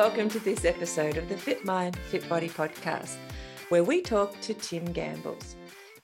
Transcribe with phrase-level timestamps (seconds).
[0.00, 3.16] Welcome to this episode of the Fit Mind, Fit Body podcast,
[3.68, 5.56] where we talk to Tim Gambles.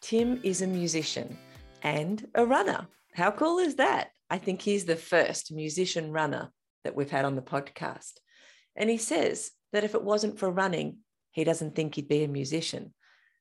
[0.03, 1.39] Tim is a musician
[1.83, 2.89] and a runner.
[3.15, 4.11] How cool is that?
[4.29, 6.53] I think he's the first musician runner
[6.85, 8.19] that we've had on the podcast.
[8.77, 10.99] And he says that if it wasn't for running,
[11.31, 12.93] he doesn't think he'd be a musician.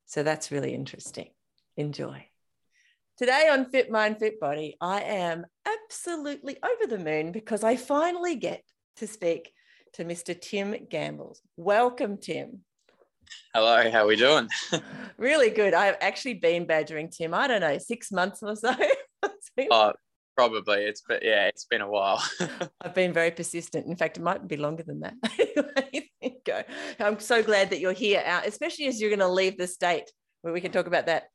[0.05, 1.31] So that's really interesting.
[1.75, 2.27] Enjoy.
[3.17, 8.37] Today on Fit Mind, Fit Body, I am absolutely over the moon because I finally
[8.37, 8.63] get
[8.95, 9.51] to speak
[9.95, 10.39] to Mr.
[10.39, 11.41] Tim Gambles.
[11.55, 12.59] Welcome, Tim.
[13.53, 14.49] Hello, how are we doing?
[15.17, 15.73] really good.
[15.73, 18.75] I've actually been badgering Tim, I don't know, six months or so.
[19.71, 19.93] oh,
[20.35, 20.83] probably.
[20.83, 22.21] It's been, yeah, it's been a while.
[22.81, 23.87] I've been very persistent.
[23.87, 25.13] In fact, it might be longer than that.
[26.45, 26.61] go.
[26.99, 30.53] I'm so glad that you're here, especially as you're going to leave the state where
[30.53, 31.29] we can talk about that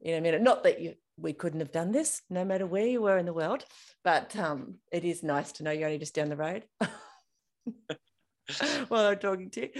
[0.00, 0.40] in a minute.
[0.40, 3.34] Not that you we couldn't have done this no matter where you were in the
[3.34, 3.64] world,
[4.04, 6.64] but um, it is nice to know you're only just down the road.
[8.88, 9.70] while I'm talking to you.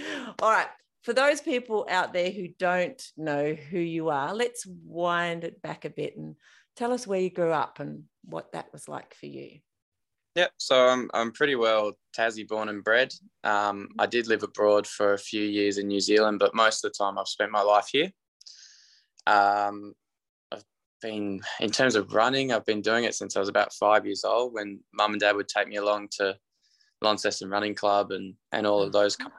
[0.41, 0.67] All right.
[1.03, 5.85] For those people out there who don't know who you are, let's wind it back
[5.85, 6.35] a bit and
[6.75, 9.59] tell us where you grew up and what that was like for you.
[10.35, 10.51] Yep.
[10.57, 13.13] So I'm, I'm pretty well Tassie born and bred.
[13.43, 16.91] Um, I did live abroad for a few years in New Zealand, but most of
[16.91, 18.11] the time I've spent my life here.
[19.25, 19.93] Um,
[20.51, 20.63] I've
[21.01, 24.23] been, in terms of running, I've been doing it since I was about five years
[24.23, 26.37] old when mum and dad would take me along to
[27.01, 29.29] Launceston Running Club and and all of those, mm-hmm.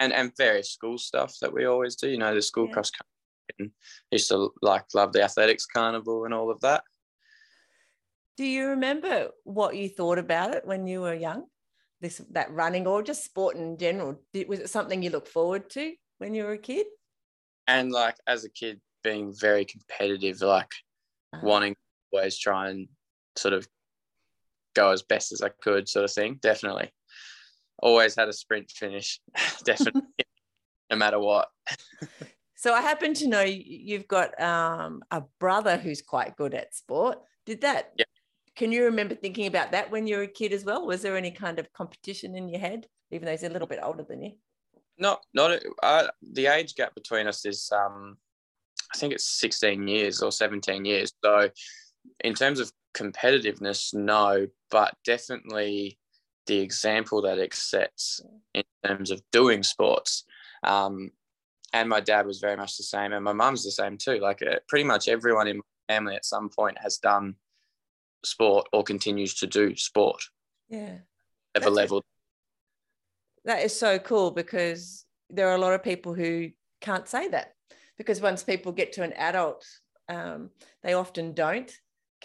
[0.00, 2.08] and and various school stuff that we always do.
[2.08, 2.74] You know, the school yeah.
[2.74, 3.10] cross country.
[3.58, 3.70] And
[4.10, 6.82] used to like love the athletics carnival and all of that.
[8.36, 11.44] Do you remember what you thought about it when you were young?
[12.00, 14.20] This that running or just sport in general?
[14.48, 16.86] Was it something you look forward to when you were a kid?
[17.66, 20.72] And like as a kid, being very competitive, like
[21.32, 21.46] uh-huh.
[21.46, 21.76] wanting
[22.12, 22.88] always try and
[23.36, 23.66] sort of
[24.76, 26.38] go as best as I could, sort of thing.
[26.40, 26.90] Definitely.
[27.82, 29.20] Always had a sprint finish,
[29.64, 30.02] definitely,
[30.90, 31.48] no matter what.
[32.54, 37.18] so I happen to know you've got um, a brother who's quite good at sport.
[37.46, 37.92] Did that?
[37.98, 38.04] Yeah.
[38.54, 40.86] Can you remember thinking about that when you were a kid as well?
[40.86, 43.80] Was there any kind of competition in your head, even though he's a little bit
[43.82, 44.32] older than you?
[44.98, 48.16] Not, not uh, the age gap between us is, um,
[48.94, 51.12] I think it's 16 years or 17 years.
[51.22, 51.50] So,
[52.24, 55.98] in terms of competitiveness, no, but definitely
[56.46, 58.20] the example that it sets
[58.54, 60.24] in terms of doing sports.
[60.62, 61.10] Um,
[61.72, 64.18] and my dad was very much the same, and my mum's the same too.
[64.18, 67.34] Like uh, pretty much everyone in my family at some point has done
[68.24, 70.22] sport or continues to do sport.
[70.68, 70.98] Yeah.
[71.54, 72.04] Ever level.
[73.44, 77.52] That is so cool because there are a lot of people who can't say that
[77.98, 79.64] because once people get to an adult,
[80.08, 80.50] um,
[80.82, 81.72] they often don't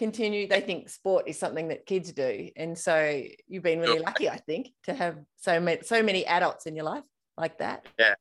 [0.02, 2.50] continue they think sport is something that kids do.
[2.56, 6.66] And so you've been really lucky i think to have so many so many adults
[6.66, 7.04] in your life
[7.36, 7.86] like that.
[8.00, 8.14] Yeah.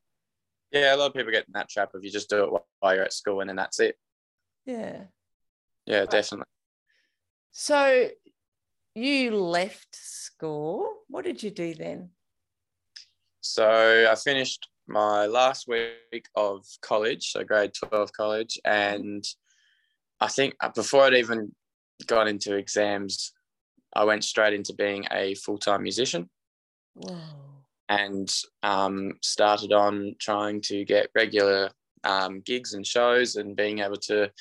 [0.71, 2.93] Yeah a lot of people get in that trap if you just do it while
[2.93, 3.95] you're at school and then that's it.
[4.63, 5.05] Yeah.
[5.87, 6.09] Yeah right.
[6.11, 6.45] definitely.
[7.51, 8.09] So
[8.93, 10.87] you left school.
[11.07, 12.09] What did you do then?
[13.41, 19.23] So i finished my last week of college so grade 12 college and
[20.19, 21.51] I think uh, before I'd even
[22.07, 23.33] got into exams,
[23.93, 26.29] I went straight into being a full time musician.
[27.89, 31.71] And um, started on trying to get regular
[32.03, 34.31] um, gigs and shows and being able to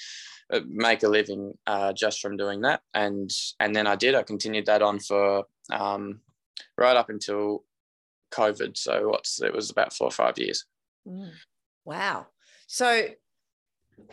[0.53, 2.81] uh, make a living uh, just from doing that.
[2.95, 4.15] And and then I did.
[4.15, 6.21] I continued that on for um,
[6.79, 7.65] right up until
[8.33, 8.77] COVID.
[8.77, 10.65] So what's it was about four or five years.
[11.07, 11.31] Mm.
[11.85, 12.27] Wow.
[12.67, 13.09] So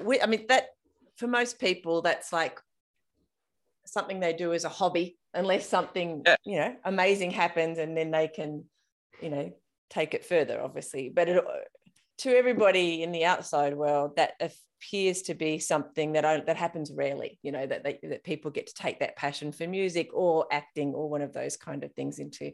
[0.04, 0.70] we, I mean that
[1.16, 2.60] for most people that's like
[3.88, 6.36] something they do as a hobby unless something yeah.
[6.46, 8.64] you know amazing happens and then they can
[9.22, 9.52] you know
[9.90, 11.44] take it further obviously but it,
[12.18, 16.92] to everybody in the outside world that appears to be something that I, that happens
[16.92, 20.46] rarely you know that they, that people get to take that passion for music or
[20.52, 22.52] acting or one of those kind of things into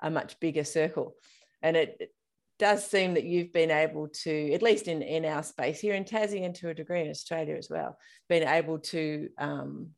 [0.00, 1.14] a much bigger circle
[1.62, 2.14] and it, it
[2.58, 6.04] does seem that you've been able to at least in in our space here in
[6.04, 7.96] tassie and to a degree in australia as well
[8.28, 9.90] been able to um,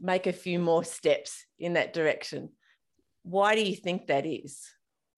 [0.00, 2.50] make a few more steps in that direction.
[3.22, 4.60] Why do you think that is?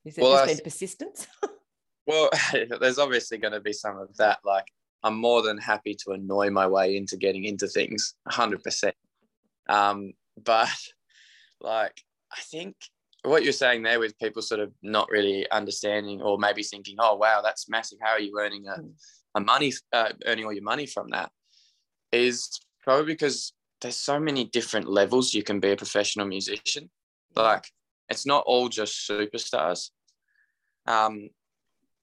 [0.05, 1.27] Is it well, just been persistence?
[2.07, 2.31] well,
[2.81, 4.39] there's obviously going to be some of that.
[4.45, 4.67] Like,
[5.03, 8.93] I'm more than happy to annoy my way into getting into things, 100%.
[9.69, 10.13] Um,
[10.43, 10.69] but
[11.61, 12.01] like,
[12.33, 12.77] I think
[13.23, 17.17] what you're saying there with people sort of not really understanding or maybe thinking, oh,
[17.17, 17.99] wow, that's massive.
[18.01, 18.89] How are you earning a, hmm.
[19.35, 21.31] a money, uh, earning all your money from that?
[22.13, 22.49] Is
[22.85, 26.91] probably because there's so many different levels you can be a professional musician.
[27.35, 27.67] Like,
[28.09, 29.91] it's not all just superstars.
[30.87, 31.31] Um,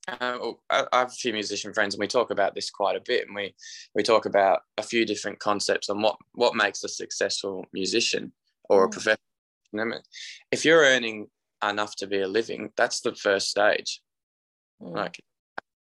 [0.07, 0.37] uh,
[0.69, 3.25] I have a few musician friends, and we talk about this quite a bit.
[3.27, 3.55] And we
[3.95, 8.33] we talk about a few different concepts on what what makes a successful musician
[8.65, 8.91] or a mm.
[8.91, 10.01] professional.
[10.51, 11.27] If you're earning
[11.67, 14.01] enough to be a living, that's the first stage.
[14.79, 15.23] Like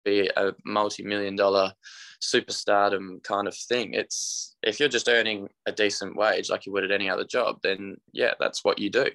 [0.03, 1.73] be a multi-million dollar
[2.21, 3.93] superstardom kind of thing.
[3.93, 7.59] It's if you're just earning a decent wage like you would at any other job,
[7.63, 9.07] then yeah, that's what you do,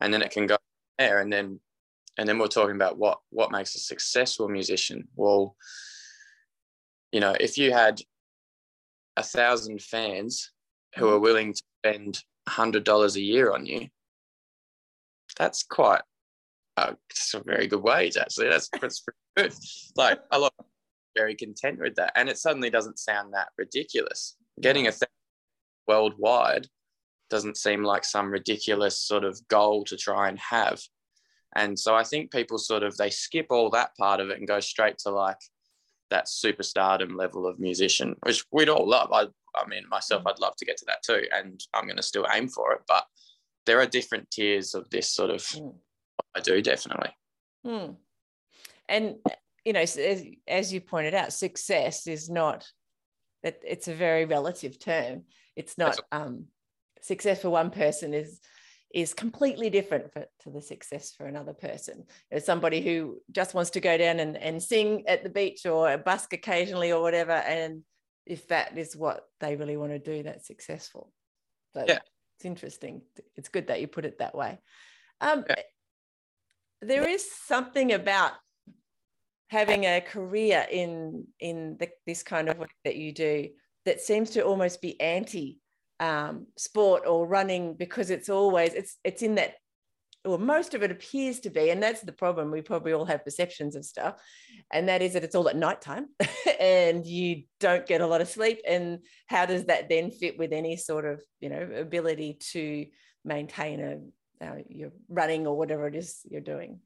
[0.00, 0.56] and then it can go
[0.98, 1.60] there, and then
[2.18, 5.08] and then we're talking about what what makes a successful musician.
[5.16, 5.56] Well
[7.12, 8.00] you know if you had
[9.16, 10.50] a thousand fans
[10.96, 11.22] who are mm.
[11.22, 13.86] willing to spend a hundred dollars a year on you
[15.38, 16.02] that's quite
[16.76, 16.94] Uh,
[17.34, 19.54] a, a very good wage actually that's, that's pretty good
[19.96, 20.54] like a lot
[21.16, 25.08] very content with that and it suddenly doesn't sound that ridiculous getting a thing
[25.86, 26.66] worldwide
[27.28, 30.80] doesn't seem like some ridiculous sort of goal to try and have
[31.54, 34.48] and so I think people sort of they skip all that part of it and
[34.48, 35.38] go straight to like
[36.10, 39.10] that superstardom level of musician, which we'd all love.
[39.12, 39.26] I,
[39.56, 40.22] I mean, myself.
[40.26, 42.80] I'd love to get to that too, and I'm going to still aim for it.
[42.88, 43.04] But
[43.66, 45.44] there are different tiers of this sort of.
[45.46, 45.68] Hmm.
[46.34, 47.10] I do definitely.
[47.66, 47.96] Mm.
[48.88, 49.16] And
[49.64, 49.98] you know, as,
[50.48, 52.66] as you pointed out, success is not
[53.42, 55.24] that it's a very relative term.
[55.56, 56.46] It's not um,
[57.00, 58.40] success for one person is
[58.94, 62.04] is completely different for, to the success for another person.
[62.30, 65.96] There's somebody who just wants to go down and, and sing at the beach or
[65.96, 67.32] busk occasionally or whatever.
[67.32, 67.84] And
[68.26, 71.10] if that is what they really want to do, that's successful.
[71.72, 72.00] So yeah.
[72.36, 73.00] it's interesting.
[73.34, 74.58] It's good that you put it that way.
[75.22, 75.54] Um, yeah.
[76.82, 78.32] There is something about
[79.48, 83.48] having a career in in the, this kind of work that you do
[83.84, 85.58] that seems to almost be anti
[86.00, 89.54] um, sport or running because it's always it's it's in that
[90.24, 92.50] or most of it appears to be, and that's the problem.
[92.50, 94.22] We probably all have perceptions of stuff,
[94.72, 96.06] and that is that it's all at nighttime,
[96.60, 98.60] and you don't get a lot of sleep.
[98.68, 102.86] And how does that then fit with any sort of you know ability to
[103.24, 103.98] maintain a
[104.42, 106.80] uh, your running or whatever it is you're doing?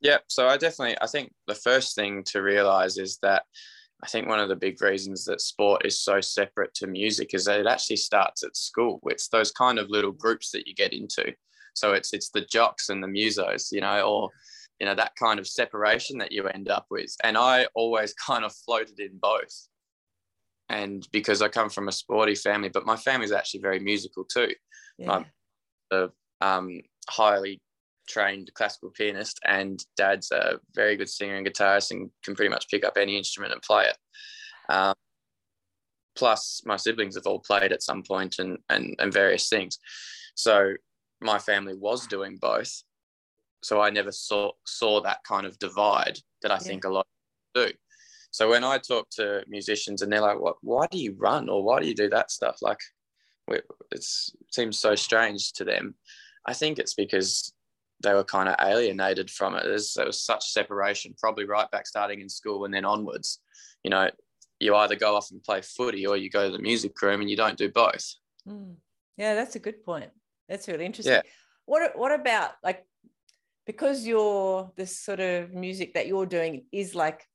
[0.00, 3.44] Yeah, so I definitely I think the first thing to realize is that
[4.02, 7.44] I think one of the big reasons that sport is so separate to music is
[7.44, 9.00] that it actually starts at school.
[9.04, 11.32] It's those kind of little groups that you get into.
[11.74, 14.30] So it's it's the jocks and the musos, you know, or
[14.80, 17.14] you know that kind of separation that you end up with.
[17.22, 19.68] And I always kind of floated in both.
[20.68, 24.24] And because I come from a sporty family, but my family is actually very musical
[24.24, 24.52] too.
[24.98, 25.12] Yeah.
[25.12, 25.26] I'm
[25.92, 26.08] a
[26.40, 27.60] um, highly
[28.08, 32.68] trained classical pianist, and dad's a very good singer and guitarist and can pretty much
[32.68, 33.96] pick up any instrument and play it.
[34.68, 34.94] Um,
[36.16, 39.78] plus, my siblings have all played at some point and, and, and various things.
[40.34, 40.74] So
[41.20, 42.82] my family was doing both.
[43.62, 46.60] So I never saw saw that kind of divide that I yeah.
[46.60, 47.06] think a lot
[47.54, 47.70] do.
[48.32, 50.56] So when I talk to musicians and they're like, "What?
[50.62, 52.80] Why do you run or why do you do that stuff?" Like,
[53.48, 54.04] it
[54.50, 55.94] seems so strange to them.
[56.46, 57.52] I think it's because
[58.02, 59.64] they were kind of alienated from it.
[59.64, 63.40] There's, there was such separation, probably right back starting in school and then onwards.
[63.84, 64.10] You know,
[64.58, 67.30] you either go off and play footy or you go to the music room and
[67.30, 68.14] you don't do both.
[68.48, 68.74] Mm.
[69.16, 70.10] Yeah, that's a good point.
[70.48, 71.14] That's really interesting.
[71.14, 71.22] Yeah.
[71.66, 72.84] What what about like
[73.66, 77.26] because you're this sort of music that you're doing is like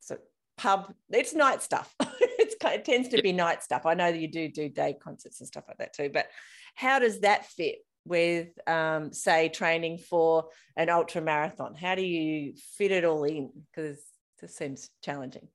[0.00, 0.16] so
[0.56, 4.28] pub it's night stuff it's it tends to be night stuff i know that you
[4.28, 6.26] do do day concerts and stuff like that too but
[6.74, 11.74] how does that fit with, um, say, training for an ultra marathon?
[11.74, 13.50] How do you fit it all in?
[13.70, 13.98] Because
[14.40, 15.48] this seems challenging.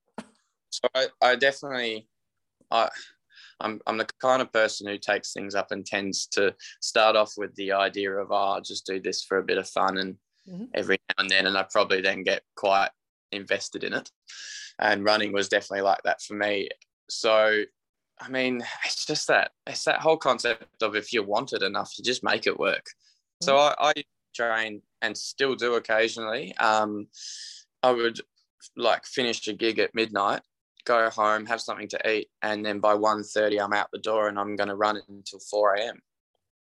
[0.70, 2.08] So I, I definitely,
[2.72, 2.90] I,
[3.60, 7.34] I'm, I'm the kind of person who takes things up and tends to start off
[7.38, 10.16] with the idea of, oh, I'll just do this for a bit of fun and
[10.48, 10.66] mm-hmm.
[10.74, 12.90] every now and then, and I probably then get quite
[13.32, 14.10] invested in it.
[14.80, 16.70] And running was definitely like that for me.
[17.10, 17.64] So
[18.20, 21.94] I mean, it's just that it's that whole concept of if you want it enough,
[21.98, 22.86] you just make it work.
[22.86, 23.46] Mm-hmm.
[23.46, 23.94] So I, I,
[24.36, 26.56] train and still do occasionally.
[26.58, 27.08] Um,
[27.84, 28.22] I would
[28.78, 30.42] like finish a gig at midnight,
[30.86, 34.40] go home, have something to eat, and then by 1.30 I'm out the door and
[34.40, 36.00] I'm going to run until 4 a.m.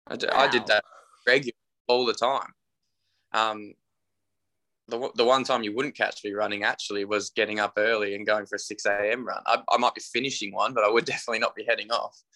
[0.06, 0.38] I, d- wow.
[0.38, 0.84] I did that
[1.26, 1.54] regularly
[1.88, 2.52] all the time.
[3.32, 3.74] Um,
[4.88, 8.26] the, the one time you wouldn't catch me running actually was getting up early and
[8.26, 9.26] going for a 6 a.m.
[9.26, 9.42] run.
[9.46, 12.20] I, I might be finishing one, but I would definitely not be heading off.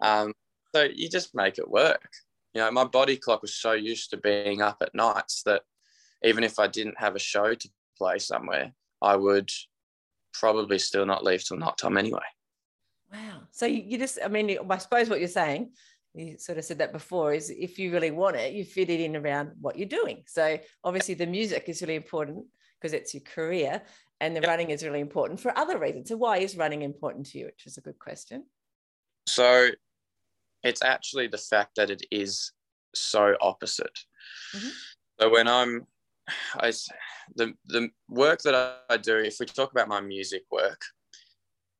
[0.00, 0.32] Um,
[0.72, 2.08] so you just make it work.
[2.54, 5.62] You know, my body clock was so used to being up at nights that
[6.22, 7.68] even if I didn't have a show to
[7.98, 8.72] play somewhere,
[9.02, 9.50] I would
[10.32, 12.20] probably still not leave till night time anyway.
[13.12, 13.42] Wow.
[13.50, 15.72] So you just, I mean, I suppose what you're saying
[16.14, 19.00] you sort of said that before is if you really want it you fit it
[19.00, 22.44] in around what you're doing so obviously the music is really important
[22.80, 23.82] because it's your career
[24.20, 24.48] and the yep.
[24.48, 27.66] running is really important for other reasons so why is running important to you which
[27.66, 28.44] is a good question
[29.26, 29.68] so
[30.62, 32.52] it's actually the fact that it is
[32.94, 33.98] so opposite
[34.54, 34.68] mm-hmm.
[35.20, 35.86] so when i'm
[36.54, 36.72] I,
[37.34, 38.54] the the work that
[38.88, 40.80] I do if we talk about my music work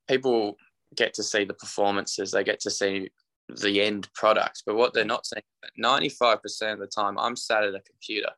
[0.07, 0.57] people
[0.95, 3.09] get to see the performances they get to see
[3.49, 4.63] the end product.
[4.65, 5.43] But what they're not saying,
[5.81, 8.29] 95% of the time, I'm sat at a computer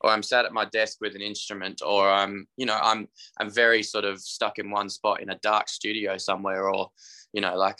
[0.00, 3.50] or I'm sat at my desk with an instrument or I'm, you know, I'm, I'm
[3.50, 6.90] very sort of stuck in one spot in a dark studio somewhere or,
[7.32, 7.78] you know, like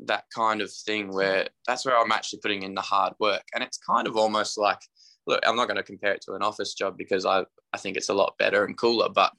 [0.00, 3.44] that kind of thing where that's where I'm actually putting in the hard work.
[3.54, 4.80] And it's kind of almost like,
[5.26, 7.96] look, I'm not going to compare it to an office job because I, I think
[7.96, 9.32] it's a lot better and cooler, but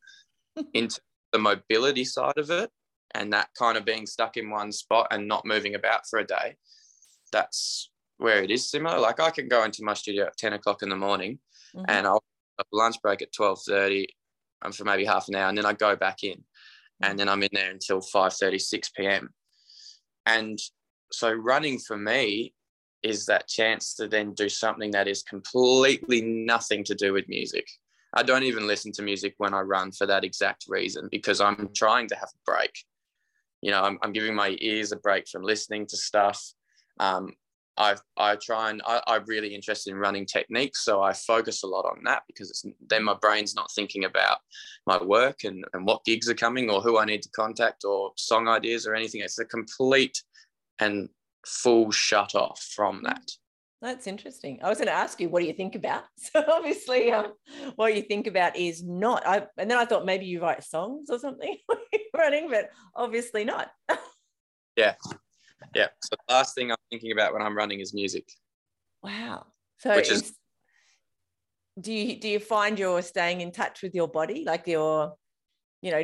[0.73, 2.69] into the mobility side of it,
[3.15, 6.25] and that kind of being stuck in one spot and not moving about for a
[6.25, 6.55] day
[7.33, 8.97] that's where it is similar.
[8.99, 11.39] Like I can go into my studio at 10 o'clock in the morning
[11.75, 11.83] mm-hmm.
[11.89, 12.23] and I'll
[12.57, 14.05] have lunch break at 12.30
[14.63, 16.41] and for maybe half an hour and then I go back in
[17.01, 17.17] and mm-hmm.
[17.17, 19.29] then I'm in there until 5.30, 6 p.m.
[20.25, 20.57] And
[21.11, 22.53] so running for me
[23.01, 27.67] is that chance to then do something that is completely nothing to do with music.
[28.15, 31.69] I don't even listen to music when I run for that exact reason because I'm
[31.75, 32.71] trying to have a break.
[33.61, 36.53] You know, I'm, I'm giving my ears a break from listening to stuff
[37.00, 37.33] um,
[37.77, 41.67] I I try and I, I'm really interested in running techniques, so I focus a
[41.67, 44.38] lot on that because it's then my brain's not thinking about
[44.85, 48.12] my work and, and what gigs are coming or who I need to contact or
[48.15, 49.21] song ideas or anything.
[49.21, 50.21] It's a complete
[50.79, 51.09] and
[51.45, 53.23] full shut off from that.
[53.81, 54.59] That's interesting.
[54.63, 56.03] I was going to ask you, what do you think about?
[56.31, 57.33] So obviously, um,
[57.75, 59.27] what you think about is not.
[59.27, 61.57] I and then I thought maybe you write songs or something
[62.17, 63.71] running, but obviously not.
[64.77, 64.93] yeah,
[65.75, 65.88] yeah.
[66.03, 68.25] So the last thing I'm thinking about when I'm running is music.
[69.01, 69.48] Wow.
[69.79, 70.34] So which is
[71.79, 75.13] do you do you find you're staying in touch with your body like your
[75.82, 76.03] you know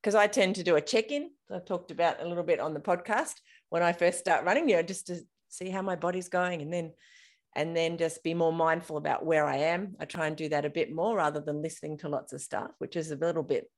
[0.00, 2.80] because i tend to do a check-in i talked about a little bit on the
[2.80, 3.34] podcast
[3.70, 5.18] when i first start running you know just to
[5.48, 6.92] see how my body's going and then
[7.54, 10.66] and then just be more mindful about where i am i try and do that
[10.66, 13.70] a bit more rather than listening to lots of stuff which is a little bit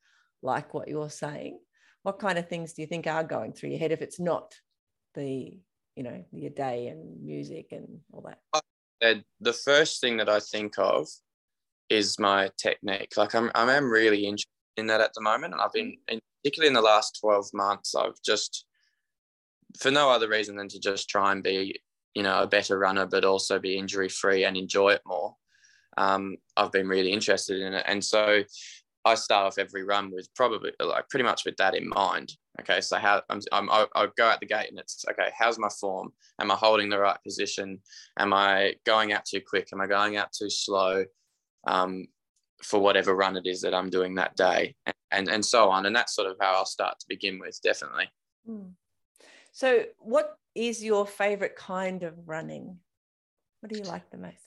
[0.42, 1.59] like what you're saying
[2.04, 4.54] what kind of things do you think are going through your head if it's not
[5.14, 5.58] the
[5.96, 9.23] you know your day and music and all that?
[9.40, 11.08] The first thing that i think of
[11.90, 13.14] is my technique.
[13.16, 16.68] Like i'm, I'm really interested in that at the moment and i've been in, particularly
[16.68, 18.66] in the last 12 months i've just
[19.78, 21.80] for no other reason than to just try and be
[22.14, 25.34] you know a better runner but also be injury free and enjoy it more.
[25.96, 27.84] Um, i've been really interested in it.
[27.87, 28.42] And so
[29.04, 32.32] I start off every run with probably like pretty much with that in mind.
[32.61, 35.30] Okay, so how I'm, I'm I'll go out the gate and it's okay.
[35.37, 36.12] How's my form?
[36.40, 37.80] Am I holding the right position?
[38.18, 39.68] Am I going out too quick?
[39.73, 41.04] Am I going out too slow?
[41.66, 42.06] Um,
[42.62, 45.87] for whatever run it is that I'm doing that day, and, and and so on.
[45.87, 48.08] And that's sort of how I'll start to begin with, definitely.
[48.46, 48.68] Hmm.
[49.52, 52.78] So, what is your favorite kind of running?
[53.61, 54.44] What do you like the most?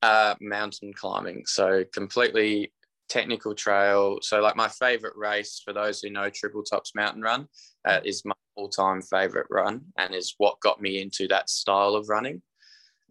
[0.00, 1.44] Uh, mountain climbing.
[1.44, 2.72] So completely
[3.08, 4.18] technical trail.
[4.22, 7.48] So, like my favorite race for those who know Triple Tops Mountain Run
[7.84, 12.08] uh, is my all-time favorite run, and is what got me into that style of
[12.08, 12.42] running.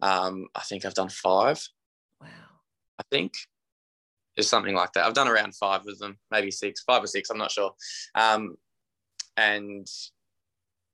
[0.02, 1.62] Um, I think I've done five.
[2.20, 2.28] Wow.
[2.98, 3.32] I think
[4.36, 5.04] it's something like that.
[5.04, 7.30] I've done around five of them, maybe six, five or six.
[7.30, 7.72] I'm not sure.
[8.14, 8.56] Um,
[9.36, 9.86] and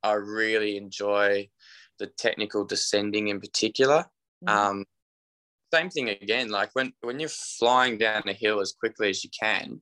[0.03, 1.49] I really enjoy
[1.99, 4.07] the technical descending in particular.
[4.47, 4.51] Mm.
[4.51, 4.85] Um,
[5.75, 6.51] same thing again.
[6.51, 9.81] Like when when you're flying down a hill as quickly as you can,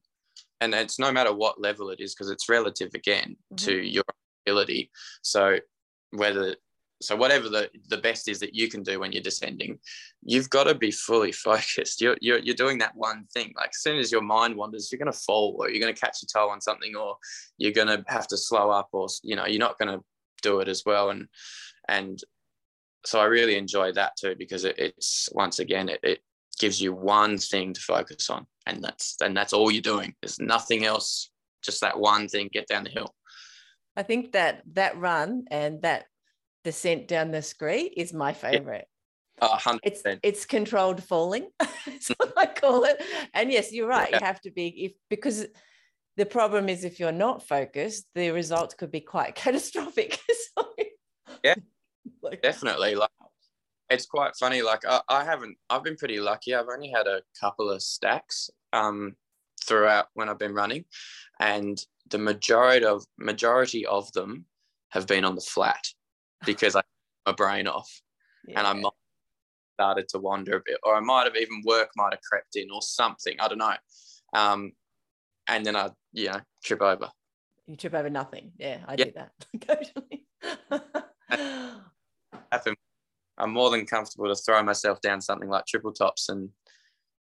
[0.61, 3.57] and it's no matter what level it is because it's relative again mm-hmm.
[3.67, 4.05] to your
[4.47, 4.91] ability.
[5.23, 5.59] So
[6.11, 6.57] whether
[7.03, 9.79] so whatever the, the best is that you can do when you're descending,
[10.23, 12.01] you've got to be fully focused.
[12.01, 13.53] You're, you're, you're doing that one thing.
[13.57, 16.01] Like as soon as your mind wanders, you're going to fall or you're going to
[16.01, 17.17] catch your toe on something or
[17.59, 20.05] you're going to have to slow up or, you know, you're not going to
[20.43, 21.11] do it as well.
[21.11, 21.27] And,
[21.89, 22.21] and
[23.05, 26.21] so I really enjoy that too because it, it's once again it, it
[26.59, 30.15] gives you one thing to focus on, and that's and that's all you're doing.
[30.23, 31.31] There's nothing else,
[31.63, 32.49] just that one thing.
[32.53, 33.15] Get down the hill.
[33.97, 36.07] I think that that run and that
[36.65, 38.87] descent down the scree is my favorite.
[39.41, 39.81] 100%.
[39.83, 41.49] It's it's controlled falling.
[41.59, 42.15] That's mm.
[42.19, 43.03] what I call it.
[43.35, 44.11] And yes, you're right.
[44.11, 44.19] Yeah.
[44.21, 45.47] You have to be if because
[46.17, 50.19] the problem is if you're not focused, the results could be quite catastrophic.
[50.57, 50.75] so,
[51.43, 51.55] yeah,
[52.23, 52.95] like, definitely.
[52.95, 53.11] Like
[53.91, 54.63] it's quite funny.
[54.63, 55.57] Like I, I, haven't.
[55.71, 56.55] I've been pretty lucky.
[56.55, 59.17] I've only had a couple of stacks um,
[59.65, 60.85] throughout when I've been running,
[61.41, 61.79] and
[62.11, 64.47] the majority of majority of them
[64.91, 65.87] have been on the flat
[66.47, 66.83] because I
[67.27, 67.91] my brain off,
[68.49, 68.59] yeah.
[68.59, 68.93] and I might
[69.75, 72.71] started to wander a bit, or I might have even work might have crept in
[72.71, 73.37] or something.
[73.41, 73.75] I don't know.
[74.35, 74.73] Um,
[75.49, 77.11] and then I, you know, trip over.
[77.67, 78.53] You trip over nothing.
[78.59, 79.05] Yeah, I yeah.
[79.05, 79.13] do
[81.31, 81.83] that.
[82.53, 82.77] Happen.
[83.39, 86.51] I'm more than comfortable to throw myself down something like triple tops and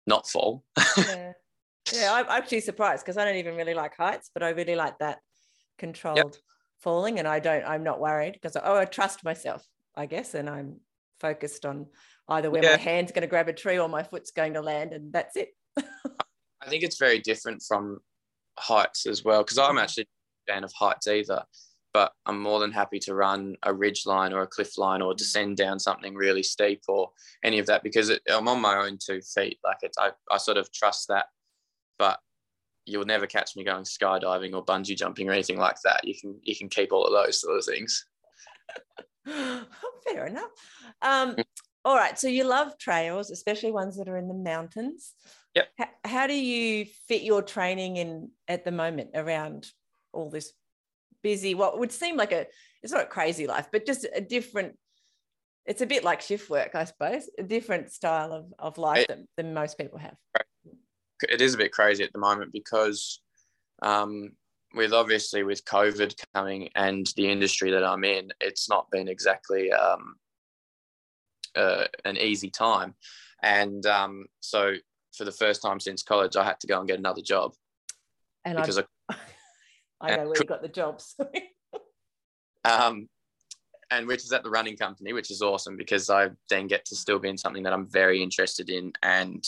[0.05, 0.65] not fall.
[0.97, 1.33] yeah.
[1.93, 4.99] Yeah, I'm actually surprised because I don't even really like heights, but I really like
[4.99, 5.19] that
[5.77, 6.35] controlled yep.
[6.79, 7.65] falling, and I don't.
[7.65, 10.79] I'm not worried because oh, I trust myself, I guess, and I'm
[11.19, 11.87] focused on
[12.27, 12.71] either where yeah.
[12.71, 15.35] my hand's going to grab a tree or my foot's going to land, and that's
[15.35, 15.49] it.
[15.77, 17.99] I think it's very different from
[18.57, 19.79] heights as well because I'm mm-hmm.
[19.79, 20.07] actually
[20.47, 21.43] a fan of heights either,
[21.99, 25.13] but I'm more than happy to run a ridge line or a cliff line or
[25.13, 27.09] descend down something really steep or
[27.43, 29.59] any of that because it, I'm on my own two feet.
[29.65, 31.25] Like it's, I, I sort of trust that,
[31.97, 32.17] but
[32.85, 36.07] you'll never catch me going skydiving or bungee jumping or anything like that.
[36.07, 38.05] You can you can keep all of those sort of things.
[40.07, 40.51] Fair enough.
[41.01, 41.35] Um,
[41.83, 42.17] all right.
[42.17, 45.15] So you love trails, especially ones that are in the mountains.
[45.53, 45.67] Yep.
[45.77, 49.67] How, how do you fit your training in at the moment around
[50.13, 50.53] all this
[51.21, 52.45] busy, what would seem like a,
[52.83, 54.77] it's not a crazy life, but just a different,
[55.65, 59.07] it's a bit like shift work, I suppose, a different style of, of life it,
[59.07, 60.15] than, than most people have.
[61.27, 63.21] It is a bit crazy at the moment because
[63.81, 64.31] um,
[64.73, 69.71] with obviously with COVID coming and the industry that I'm in, it's not been exactly
[69.71, 70.15] um,
[71.55, 72.95] uh, an easy time.
[73.41, 74.75] And um, so
[75.15, 77.53] for the first time since college, I had to go and get another job.
[78.45, 78.83] And because I,
[80.01, 81.15] I know where you got the jobs.
[82.63, 83.07] um,
[83.91, 86.95] and which is at the running company, which is awesome because I then get to
[86.95, 89.43] still be in something that I'm very interested in and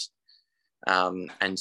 [0.88, 1.60] um, and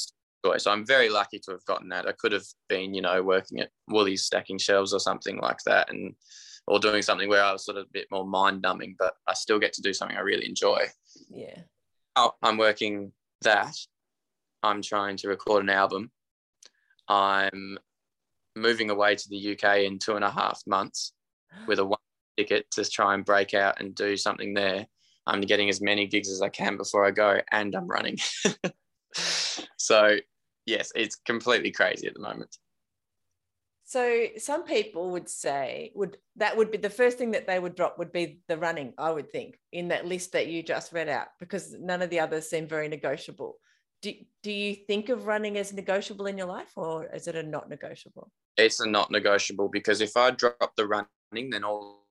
[0.56, 2.08] so I'm very lucky to have gotten that.
[2.08, 5.90] I could have been, you know, working at Woolies stacking shelves or something like that,
[5.90, 6.14] and
[6.66, 9.34] or doing something where I was sort of a bit more mind numbing, but I
[9.34, 10.86] still get to do something I really enjoy.
[11.28, 11.58] Yeah.
[12.16, 13.74] Oh, I'm working that.
[14.62, 16.10] I'm trying to record an album.
[17.08, 17.78] I'm
[18.56, 21.12] moving away to the UK in two and a half months
[21.66, 21.98] with a one
[22.36, 24.86] ticket to try and break out and do something there.
[25.26, 28.16] I'm getting as many gigs as I can before I go, and I'm running.
[29.76, 30.16] so,
[30.66, 32.56] yes, it's completely crazy at the moment.
[33.84, 37.74] So some people would say would that would be the first thing that they would
[37.74, 41.08] drop would be the running, I would think, in that list that you just read
[41.08, 43.56] out, because none of the others seem very negotiable
[44.02, 47.42] do, do you think of running as negotiable in your life or is it a
[47.42, 48.30] not negotiable?
[48.56, 52.06] It's a not negotiable because if I drop the running, then all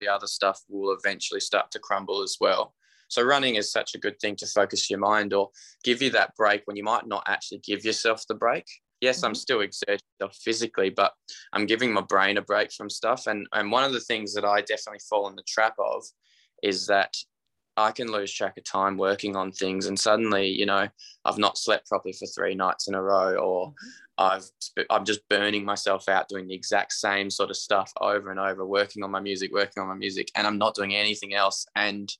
[0.00, 2.74] the other stuff will eventually start to crumble as well.
[3.08, 5.50] So running is such a good thing to focus your mind or
[5.84, 8.64] give you that break when you might not actually give yourself the break.
[9.00, 9.26] Yes, mm-hmm.
[9.26, 10.00] I'm still exerting
[10.32, 11.12] physically, but
[11.52, 13.26] I'm giving my brain a break from stuff.
[13.26, 16.04] And and one of the things that I definitely fall in the trap of
[16.62, 17.14] is that
[17.76, 20.88] I can lose track of time working on things, and suddenly, you know,
[21.24, 23.88] I've not slept properly for three nights in a row, or mm-hmm.
[24.18, 24.44] I've
[24.90, 28.66] I'm just burning myself out doing the exact same sort of stuff over and over,
[28.66, 31.66] working on my music, working on my music, and I'm not doing anything else.
[31.74, 32.12] And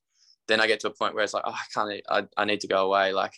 [0.48, 2.60] then I get to a point where it's like, oh, I can't, I, I need
[2.60, 3.34] to go away, like,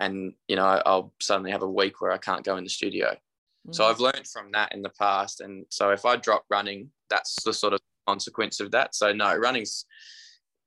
[0.00, 3.08] and you know, I'll suddenly have a week where I can't go in the studio.
[3.10, 3.72] Mm-hmm.
[3.72, 7.36] So I've learned from that in the past, and so if I drop running, that's
[7.44, 8.94] the sort of consequence of that.
[8.94, 9.84] So no, running's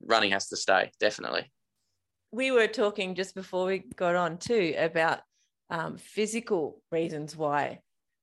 [0.05, 1.51] running has to stay definitely.
[2.31, 5.19] We were talking just before we got on too about
[5.69, 7.79] um, physical reasons why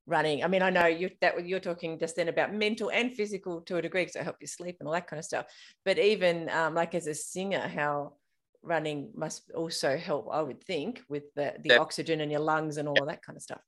[0.06, 3.60] running i mean i know you that you're talking just then about mental and physical
[3.60, 5.46] to a degree because it help you sleep and all that kind of stuff.
[5.84, 8.14] But even um, like as a singer how
[8.62, 12.88] running must also help i would think with the, the oxygen in your lungs and
[12.88, 13.60] all that kind of stuff.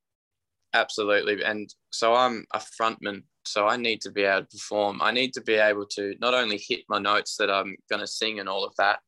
[0.72, 1.44] Absolutely.
[1.44, 5.00] And so i'm a frontman so I need to be able to perform.
[5.02, 8.06] I need to be able to not only hit my notes that I'm going to
[8.06, 9.00] sing and all of that,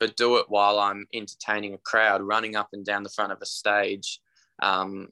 [0.00, 3.38] but do it while I'm entertaining a crowd, running up and down the front of
[3.40, 4.20] a stage,
[4.62, 5.08] um,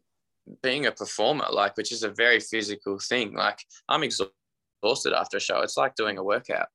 [0.62, 3.34] being a performer, like which is a very physical thing.
[3.34, 5.60] Like I'm exhausted after a show.
[5.60, 6.68] It's like doing a workout.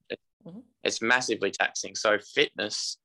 [0.47, 0.59] Mm-hmm.
[0.83, 1.95] It's massively taxing.
[1.95, 2.97] So fitness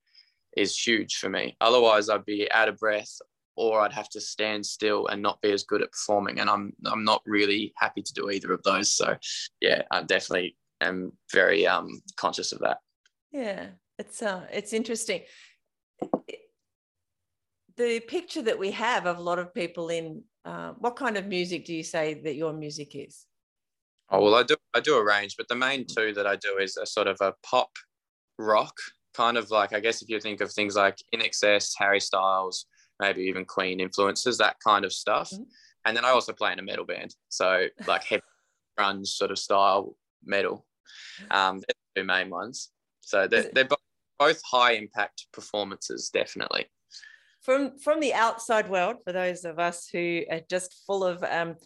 [0.56, 1.56] is huge for me.
[1.60, 3.18] Otherwise, I'd be out of breath
[3.56, 6.40] or I'd have to stand still and not be as good at performing.
[6.40, 8.92] And I'm I'm not really happy to do either of those.
[8.92, 9.16] So
[9.60, 12.78] yeah, I definitely am very um conscious of that.
[13.32, 13.68] Yeah.
[13.98, 15.22] it's uh, it's interesting.
[17.76, 21.26] The picture that we have of a lot of people in uh, what kind of
[21.26, 23.26] music do you say that your music is?
[24.10, 26.58] Oh well, I do I do a range, but the main two that I do
[26.58, 27.70] is a sort of a pop
[28.38, 28.74] rock
[29.14, 32.66] kind of like I guess if you think of things like INXS, Harry Styles,
[33.00, 35.30] maybe even Queen influences, that kind of stuff.
[35.30, 35.44] Mm-hmm.
[35.86, 38.22] And then I also play in a metal band, so like heavy
[38.78, 40.66] grunge sort of style metal.
[41.30, 41.62] Um,
[41.96, 42.70] two main ones.
[43.00, 43.68] So they're, they're
[44.18, 46.66] both high impact performances, definitely.
[47.42, 51.56] From from the outside world, for those of us who are just full of um,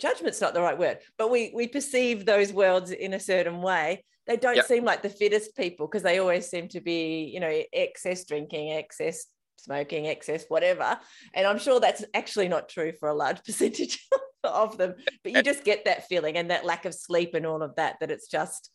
[0.00, 4.04] judgment's not the right word, but we we perceive those worlds in a certain way.
[4.26, 4.66] They don't yep.
[4.66, 8.70] seem like the fittest people because they always seem to be, you know, excess drinking,
[8.72, 9.26] excess
[9.56, 10.98] smoking, excess whatever.
[11.34, 14.06] And I'm sure that's actually not true for a large percentage
[14.42, 14.94] of them.
[15.22, 17.96] But you just get that feeling and that lack of sleep and all of that,
[18.00, 18.70] that it's just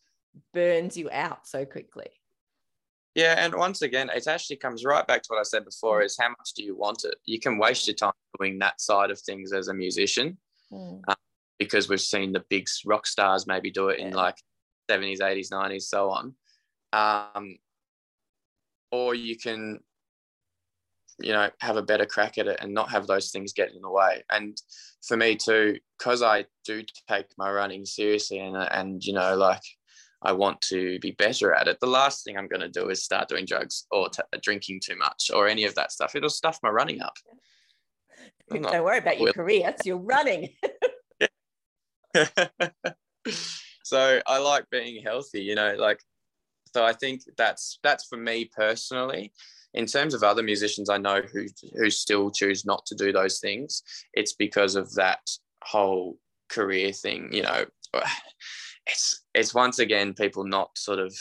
[0.52, 2.08] burns you out so quickly.
[3.14, 6.16] Yeah, and once again, it actually comes right back to what I said before: is
[6.18, 7.16] how much do you want it?
[7.24, 10.38] You can waste your time doing that side of things as a musician,
[10.72, 11.00] mm.
[11.08, 11.16] um,
[11.58, 14.06] because we've seen the big rock stars maybe do it yeah.
[14.06, 14.36] in like
[14.90, 16.34] 70s, 80s, 90s, so on.
[16.92, 17.56] Um,
[18.92, 19.80] or you can,
[21.22, 23.82] you know, have a better crack at it and not have those things get in
[23.82, 24.22] the way.
[24.30, 24.56] And
[25.02, 29.62] for me too, because I do take my running seriously and and you know, like
[30.22, 31.78] I want to be better at it.
[31.80, 34.96] The last thing I'm going to do is start doing drugs or t- drinking too
[34.96, 36.14] much or any of that stuff.
[36.14, 37.14] It'll stuff my running up.
[38.50, 39.68] Don't worry about your career.
[39.68, 40.50] It's your running.
[43.84, 46.00] so I like being healthy, you know, like
[46.74, 49.32] so I think that's that's for me personally.
[49.74, 53.38] In terms of other musicians I know who who still choose not to do those
[53.38, 53.82] things,
[54.14, 55.20] it's because of that
[55.64, 57.64] whole career thing, you know.
[58.86, 61.14] It's it's once again people not sort of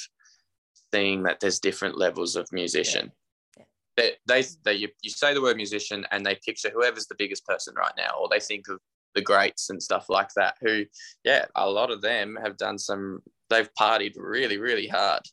[0.94, 3.12] seeing that there's different levels of musician.
[3.58, 3.64] Yeah.
[3.98, 7.46] They, they, they you, you say the word musician and they picture whoever's the biggest
[7.46, 8.80] person right now, or they think of
[9.16, 10.86] the greats and stuff like that who
[11.24, 15.24] yeah a lot of them have done some they've partied really really hard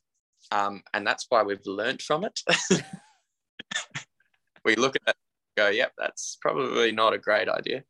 [0.52, 2.40] um, and that's why we've learned from it
[4.64, 5.16] we look at it
[5.56, 7.82] go yep that's probably not a great idea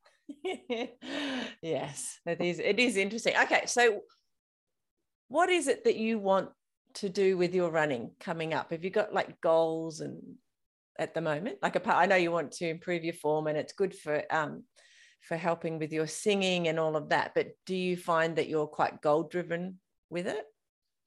[1.63, 4.01] yes it is it is interesting okay so
[5.29, 6.49] what is it that you want
[6.95, 10.21] to do with your running coming up have you got like goals and
[10.99, 13.73] at the moment like a, I know you want to improve your form and it's
[13.73, 14.63] good for um,
[15.27, 17.33] for helping with your singing and all of that.
[17.35, 20.45] But do you find that you're quite goal driven with it?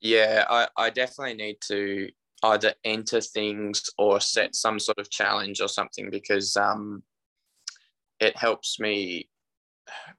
[0.01, 2.09] Yeah, I, I definitely need to
[2.43, 7.03] either enter things or set some sort of challenge or something because um,
[8.19, 9.29] it helps me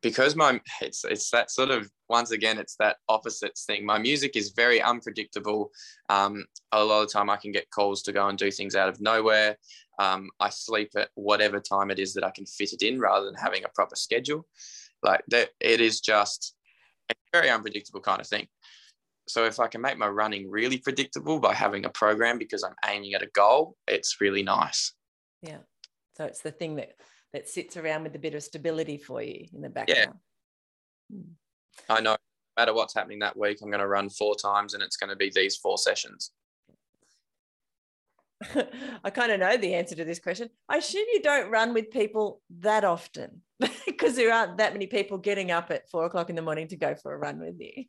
[0.03, 3.87] because my it's it's that sort of once again it's that opposites thing.
[3.87, 5.71] My music is very unpredictable.
[6.09, 8.89] Um, a lot of time i can get calls to go and do things out
[8.89, 9.57] of nowhere.
[9.99, 13.27] Um, i sleep at whatever time it is that i can fit it in rather
[13.27, 14.47] than having a proper schedule.
[15.03, 16.55] Like that it is just
[17.11, 18.47] a very unpredictable kind of thing
[19.33, 22.75] so if i can make my running really predictable by having a program because i'm
[22.87, 24.93] aiming at a goal it's really nice
[25.43, 25.59] yeah
[26.17, 26.93] so it's the thing that
[27.33, 30.15] that sits around with a bit of stability for you in the background.
[31.11, 31.17] Yeah.
[31.17, 31.33] Hmm.
[31.89, 32.17] I know no
[32.63, 35.17] matter what's happening that week, I'm going to run four times and it's going to
[35.17, 36.33] be these four sessions.
[39.05, 40.49] I kind of know the answer to this question.
[40.69, 43.43] I assume you don't run with people that often
[43.87, 46.77] because there aren't that many people getting up at four o'clock in the morning to
[46.77, 47.85] go for a run with you.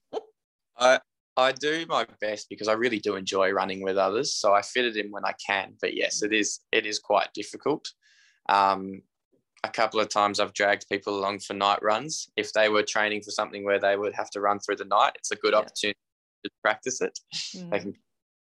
[0.77, 0.99] I
[1.37, 4.85] I do my best because I really do enjoy running with others, so I fit
[4.85, 5.73] it in when I can.
[5.79, 7.87] But yes, it is it is quite difficult.
[8.49, 9.01] Um,
[9.63, 12.29] a couple of times I've dragged people along for night runs.
[12.35, 15.13] If they were training for something where they would have to run through the night,
[15.15, 15.59] it's a good yeah.
[15.59, 15.99] opportunity
[16.43, 17.17] to practice it.
[17.55, 17.69] Mm.
[17.69, 17.93] They can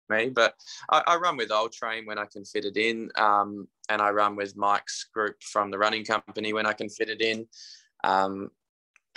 [0.09, 0.53] me, but
[0.89, 4.11] I, I, run with Old Train when I can fit it in, um, and I
[4.11, 7.45] run with Mike's group from the running company when I can fit it in.
[8.05, 8.49] Um,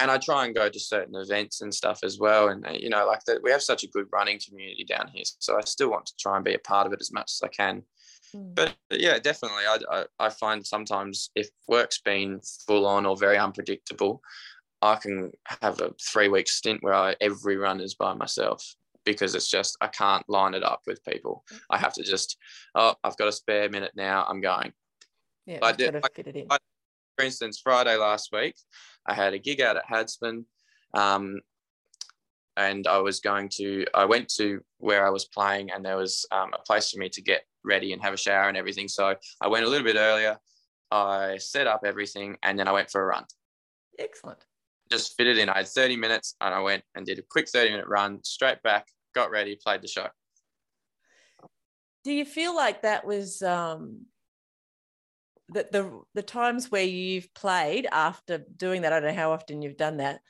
[0.01, 2.49] and I try and go to certain events and stuff as well.
[2.49, 5.57] And you know, like that, we have such a good running community down here, so
[5.57, 7.49] I still want to try and be a part of it as much as I
[7.49, 7.83] can.
[8.35, 8.55] Mm.
[8.55, 9.65] But yeah, definitely.
[9.69, 14.23] I, I, I find sometimes if work's been full on or very unpredictable,
[14.83, 15.33] I can
[15.63, 19.77] have a three week stint where I, every run is by myself because it's just
[19.81, 21.45] I can't line it up with people.
[21.69, 22.37] I have to just
[22.75, 24.25] oh I've got a spare minute now.
[24.29, 24.73] I'm going.
[25.47, 25.97] Yeah, I did.
[25.97, 26.47] I, fit it in.
[26.51, 26.59] I,
[27.20, 28.54] for instance, Friday last week,
[29.06, 30.44] I had a gig out at Hadspen,
[30.94, 31.40] um,
[32.56, 33.85] and I was going to.
[33.94, 37.11] I went to where I was playing, and there was um, a place for me
[37.11, 38.88] to get ready and have a shower and everything.
[38.88, 40.38] So I went a little bit earlier.
[40.90, 43.24] I set up everything and then I went for a run.
[43.98, 44.38] Excellent.
[44.90, 45.50] Just fitted in.
[45.50, 48.62] I had 30 minutes and I went and did a quick 30 minute run, straight
[48.62, 50.09] back, got ready, played the show.
[52.02, 54.06] do you feel like that was um,
[55.55, 58.93] that the the times where you've played after doing that?
[58.93, 60.21] I don't know how often you've done that,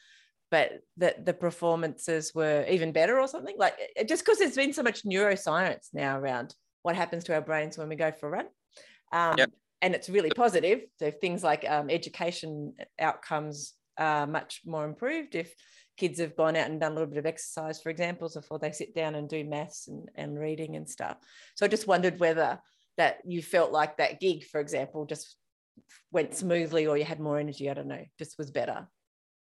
[0.51, 3.75] but that the performances were even better or something like
[4.07, 7.89] just because there's been so much neuroscience now around what happens to our brains when
[7.89, 8.47] we go for a run.
[9.13, 9.51] Um, yep.
[9.83, 10.83] And it's really positive.
[10.99, 15.55] So things like um, education outcomes are much more improved if
[15.97, 18.73] kids have gone out and done a little bit of exercise, for example, before they
[18.73, 21.17] sit down and do maths and, and reading and stuff.
[21.57, 22.59] So I just wondered whether
[23.01, 25.35] that you felt like that gig, for example, just
[26.13, 27.71] went smoothly or you had more energy.
[27.71, 28.87] I don't know, just was better.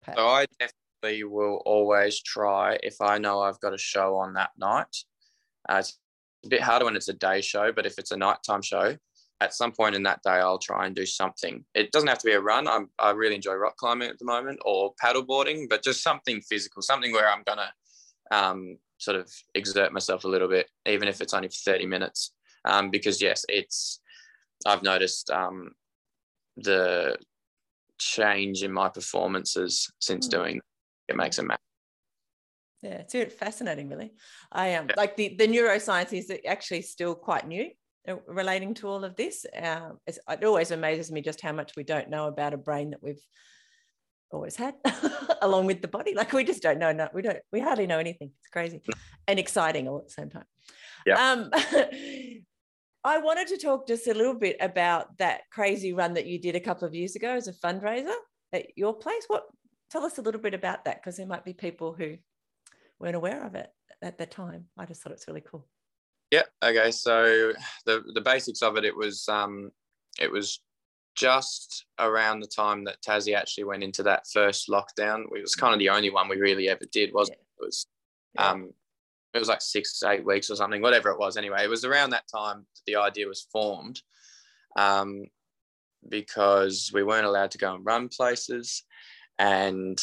[0.03, 0.19] Perhaps.
[0.19, 4.51] So I definitely will always try if I know I've got a show on that
[4.59, 4.95] night.
[5.66, 5.99] Uh, it's
[6.45, 8.95] a bit harder when it's a day show, but if it's a nighttime show,
[9.40, 11.64] at some point in that day, I'll try and do something.
[11.75, 12.69] It doesn't have to be a run.
[12.69, 16.83] I'm, I really enjoy rock climbing at the moment or paddleboarding, but just something physical,
[16.83, 21.23] something where I'm going to um, sort of exert myself a little bit, even if
[21.23, 22.33] it's only for 30 minutes.
[22.66, 24.00] Um, because, yes, it's,
[24.66, 25.72] I've noticed um,
[26.57, 27.16] the
[27.98, 30.31] change in my performances since mm.
[30.31, 30.61] doing
[31.09, 31.61] it makes a matter.
[32.83, 34.12] Yeah, it's fascinating, really.
[34.52, 34.94] I am um, yeah.
[34.96, 37.70] like the, the neuroscience is actually still quite new.
[38.09, 39.44] Uh, relating to all of this.
[39.61, 43.02] Uh, it always amazes me just how much we don't know about a brain that
[43.02, 43.22] we've
[44.31, 44.74] always had
[45.42, 47.98] along with the body like we just don't know no, we don't we hardly know
[47.98, 48.83] anything it's crazy
[49.29, 50.44] and exciting all at the same time
[51.07, 51.50] yeah um
[53.07, 56.55] i wanted to talk just a little bit about that crazy run that you did
[56.55, 58.14] a couple of years ago as a fundraiser
[58.53, 59.45] at your place what
[59.90, 62.16] tell us a little bit about that because there might be people who
[62.99, 63.71] weren't aware of it
[64.03, 65.66] at the time i just thought it's really cool
[66.31, 66.42] yeah.
[66.62, 66.90] Okay.
[66.90, 67.53] So
[67.85, 69.71] the the basics of it, it was um,
[70.21, 70.61] it was
[71.14, 75.25] just around the time that Tassie actually went into that first lockdown.
[75.35, 77.12] It was kind of the only one we really ever did.
[77.12, 77.37] Was yeah.
[77.37, 77.87] it was
[78.38, 78.71] um,
[79.37, 81.37] it was like six eight weeks or something, whatever it was.
[81.37, 84.01] Anyway, it was around that time that the idea was formed.
[84.77, 85.27] Um,
[86.09, 88.85] because we weren't allowed to go and run places
[89.38, 90.01] and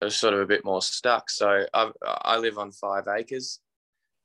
[0.00, 1.30] it was sort of a bit more stuck.
[1.30, 3.60] So I, I live on five acres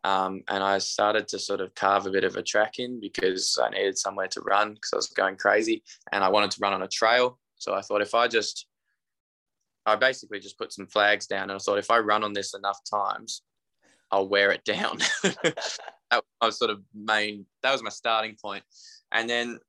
[0.04, 3.60] um, and I started to sort of carve a bit of a track in because
[3.62, 6.74] I needed somewhere to run because I was going crazy and I wanted to run
[6.74, 7.39] on a trail.
[7.56, 8.68] So I thought if I just,
[9.86, 12.54] I basically just put some flags down and I thought if I run on this
[12.54, 13.42] enough times,
[14.12, 15.00] I'll wear it down.
[15.24, 18.36] that was sort of main, that was my starting.
[19.12, 19.60] And then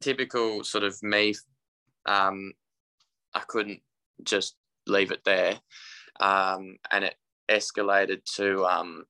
[0.00, 1.34] typical sort of me,
[2.06, 2.52] um,
[3.34, 3.80] I couldn't
[4.24, 5.58] just leave it there.
[6.20, 7.14] Um, and it
[7.50, 9.04] escalated to um,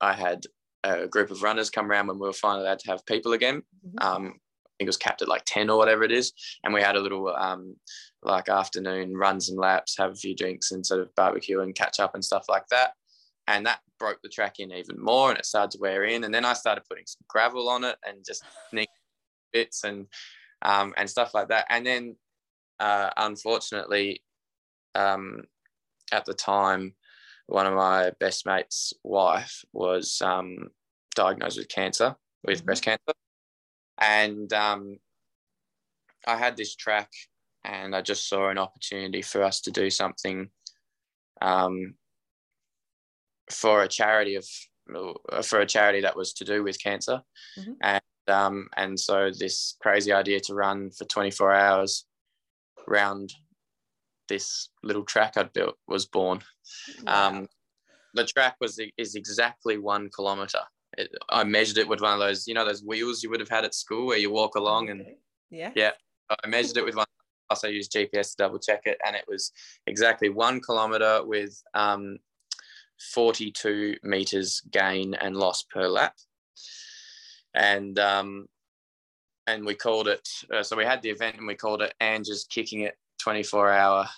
[0.00, 0.44] I had
[0.84, 3.62] a group of runners come around when we were finally allowed to have people again.
[3.86, 4.06] Mm-hmm.
[4.06, 6.32] Um, I think it was capped at like 10 or whatever it is.
[6.64, 7.76] And we had a little um,
[8.22, 12.00] like afternoon runs and laps, have a few drinks and sort of barbecue and catch
[12.00, 12.92] up and stuff like that.
[13.48, 16.24] And that broke the track in even more and it started to wear in.
[16.24, 18.88] And then I started putting some gravel on it and just nick
[19.52, 20.06] bits and
[20.62, 21.66] um, and stuff like that.
[21.68, 22.16] And then
[22.78, 24.22] uh, unfortunately,
[24.94, 25.42] um,
[26.12, 26.94] at the time,
[27.46, 30.70] one of my best mates' wife was um,
[31.14, 32.66] diagnosed with cancer, with mm-hmm.
[32.66, 33.12] breast cancer,
[33.98, 34.98] and um,
[36.26, 37.10] I had this track,
[37.64, 40.50] and I just saw an opportunity for us to do something
[41.40, 41.94] um,
[43.50, 44.46] for a charity of
[45.44, 47.22] for a charity that was to do with cancer,
[47.58, 47.72] mm-hmm.
[47.82, 52.06] and um, and so this crazy idea to run for 24 hours
[52.86, 53.32] round
[54.28, 56.40] this little track I'd built was born.
[57.04, 57.28] Wow.
[57.28, 57.48] Um,
[58.14, 60.60] the track was is exactly one kilometer.
[60.98, 63.48] It, I measured it with one of those, you know, those wheels you would have
[63.48, 65.06] had at school where you walk along and
[65.50, 65.92] yeah, yeah.
[66.30, 67.06] I measured it with one.
[67.48, 69.52] Plus, I used GPS to double check it, and it was
[69.86, 72.18] exactly one kilometer with um,
[73.12, 76.14] 42 meters gain and loss per lap.
[77.54, 78.46] And um,
[79.46, 80.28] and we called it.
[80.52, 84.08] Uh, so we had the event, and we called it Ange's kicking it 24 hour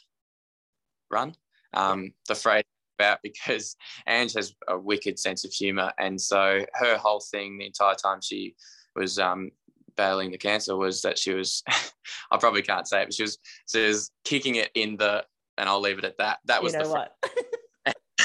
[1.10, 1.34] run.
[1.72, 2.64] Um, the phrase
[2.98, 5.92] about because Ange has a wicked sense of humor.
[5.98, 8.54] And so her whole thing the entire time she
[8.94, 9.50] was um,
[9.96, 11.62] battling the cancer was that she was,
[12.30, 15.24] I probably can't say it, but she was, she was kicking it in the,
[15.58, 16.38] and I'll leave it at that.
[16.46, 17.12] That was you know the, what?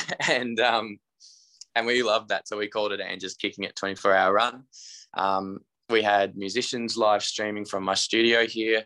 [0.29, 0.97] and, um,
[1.75, 2.47] and we loved that.
[2.47, 4.63] So we called it Ange's kicking it 24 hour run.
[5.15, 8.85] Um, we had musicians live streaming from my studio here.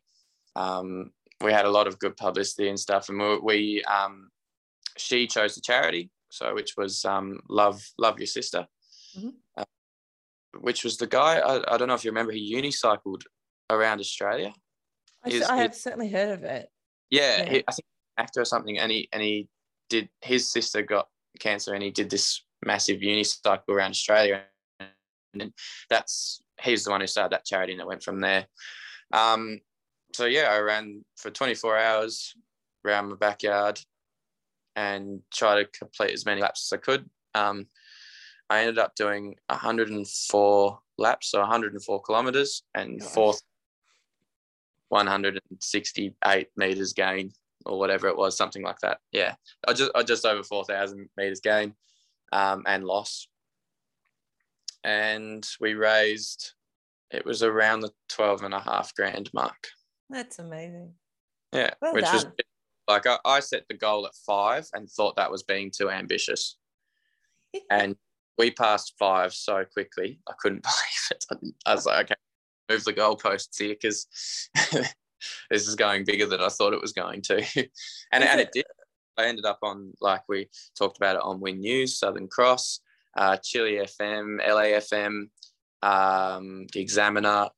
[0.55, 3.09] Um, we had a lot of good publicity and stuff.
[3.09, 4.29] And we, we um,
[4.97, 8.65] she chose the charity, so which was um, love love your sister,
[9.17, 9.29] mm-hmm.
[9.57, 9.65] uh,
[10.61, 11.39] which was the guy.
[11.39, 12.31] I, I don't know if you remember.
[12.31, 13.23] He unicycled
[13.69, 14.53] around Australia.
[15.25, 16.69] I, his, I have his, certainly heard of it.
[17.09, 17.49] Yeah, yeah.
[17.49, 17.85] He, I think
[18.17, 19.47] actor or something, and he and he
[19.89, 20.09] did.
[20.21, 21.07] His sister got
[21.39, 24.43] cancer, and he did this massive unicycle around Australia.
[25.33, 25.53] and
[25.89, 28.45] that's he's the one who started that charity and it went from there.
[29.11, 29.59] Um,
[30.13, 32.35] so yeah, I ran for 24 hours
[32.85, 33.79] around my backyard
[34.75, 37.09] and try to complete as many laps as I could.
[37.35, 37.67] Um,
[38.49, 43.09] I ended up doing 104 laps, so 104 kilometers, and Gosh.
[43.09, 43.41] fourth
[44.89, 47.33] 168 meters gain
[47.65, 48.99] or whatever it was, something like that.
[49.11, 49.35] Yeah,
[49.67, 51.73] I just I just over 4,000 meters gain
[52.31, 53.27] um, and loss,
[54.83, 56.53] and we raised.
[57.11, 59.67] It was around the 12 and a half grand mark.
[60.09, 60.93] That's amazing.
[61.53, 62.15] Yeah, well which done.
[62.15, 62.25] was
[62.87, 66.57] like I, I set the goal at five and thought that was being too ambitious,
[67.69, 67.95] and
[68.37, 70.19] we passed five so quickly.
[70.27, 70.63] I couldn't
[71.31, 71.55] believe it.
[71.65, 72.15] I was like, okay,
[72.69, 74.07] move the goalposts here because
[75.49, 77.37] this is going bigger than I thought it was going to.
[78.11, 78.65] and, and it did.
[79.17, 82.79] I ended up on, like we talked about it on Win News, Southern Cross,
[83.15, 85.27] uh, Chilli FM, LAFM,
[85.83, 87.49] um, The Examiner,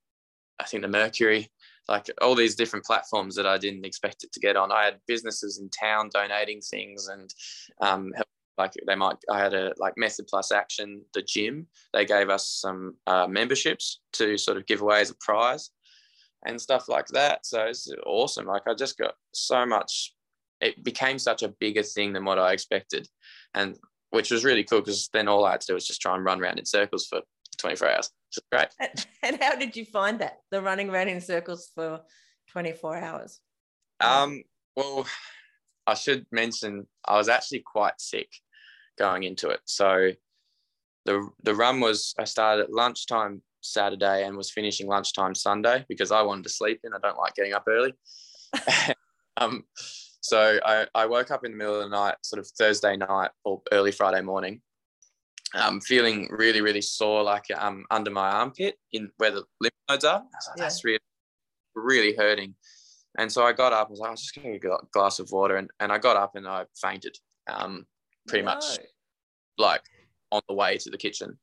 [0.60, 1.50] I think the Mercury,
[1.88, 4.72] like all these different platforms that I didn't expect it to get on.
[4.72, 7.34] I had businesses in town donating things and
[7.80, 8.12] um,
[8.58, 12.48] like they might i had a like method plus action the gym they gave us
[12.48, 15.72] some uh, memberships to sort of give away as a prize
[16.46, 17.46] and stuff like that.
[17.46, 18.46] So it's awesome.
[18.46, 20.14] Like i just got so much
[20.62, 23.08] it became such a bigger thing than what i expected.
[23.54, 23.78] And
[24.12, 26.24] which was really cool because then all i had to do was just try and
[26.24, 27.22] run around in circles for
[27.58, 28.12] 24 hours.
[28.32, 28.68] Is great.
[29.24, 32.02] And how did you find that the running around in circles for
[32.52, 33.40] 24 hours?
[34.00, 34.44] Um
[34.76, 35.06] well
[35.88, 38.30] I should mention I was actually quite sick
[38.98, 39.60] going into it.
[39.66, 40.12] So
[41.06, 46.12] the the run was I started at lunchtime Saturday and was finishing lunchtime Sunday because
[46.12, 46.94] I wanted to sleep in.
[46.94, 47.94] I don't like getting up early.
[49.38, 49.64] um,
[50.22, 53.32] so I, I woke up in the middle of the night, sort of Thursday night
[53.44, 54.62] or early Friday morning,
[55.54, 60.06] um, feeling really, really sore, like um, under my armpit in where the lymph nodes
[60.06, 60.20] are.
[60.20, 61.00] Like, That's really,
[61.76, 62.56] really hurting.
[63.18, 63.88] And so I got up.
[63.88, 65.92] I was like, I was just going to get a glass of water, and, and
[65.92, 67.16] I got up and I fainted.
[67.48, 67.86] Um,
[68.28, 68.56] pretty no.
[68.56, 68.64] much
[69.58, 69.84] like
[70.32, 71.38] on the way to the kitchen.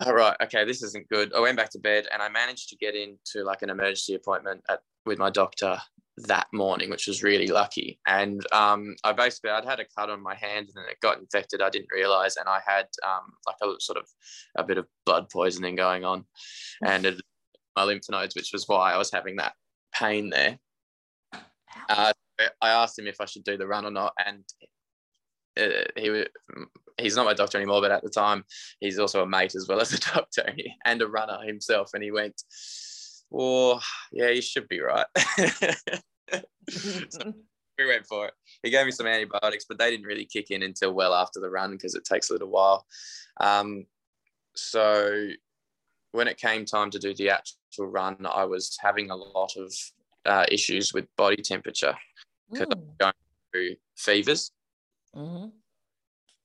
[0.00, 1.34] All right, okay, this isn't good.
[1.34, 4.62] I went back to bed and I managed to get into like an emergency appointment
[4.70, 5.78] at with my doctor
[6.16, 7.98] that morning, which was really lucky.
[8.06, 11.18] And um, I basically I'd had a cut on my hand and then it got
[11.18, 11.60] infected.
[11.60, 14.06] I didn't realize, and I had um, like a sort of
[14.56, 16.24] a bit of blood poisoning going on,
[16.84, 17.20] and it,
[17.76, 19.54] my lymph nodes, which was why I was having that
[19.94, 20.58] pain there.
[21.88, 22.12] Uh,
[22.60, 24.44] I asked him if I should do the run or not, and
[25.58, 26.24] uh, he
[26.98, 28.44] he's not my doctor anymore, but at the time
[28.80, 31.90] he's also a mate as well as a doctor and a runner himself.
[31.94, 32.42] And he went,
[33.32, 33.80] "Oh,
[34.12, 35.06] yeah, you should be right."
[36.68, 37.32] so
[37.78, 38.34] we went for it.
[38.62, 41.50] He gave me some antibiotics, but they didn't really kick in until well after the
[41.50, 42.86] run because it takes a little while.
[43.40, 43.86] Um,
[44.54, 45.28] so
[46.12, 49.72] when it came time to do the actual run, I was having a lot of
[50.26, 51.94] uh, issues with body temperature
[52.50, 52.76] because mm.
[52.76, 53.12] I'm going
[53.50, 54.52] through fevers
[55.16, 55.48] Mm-hmm.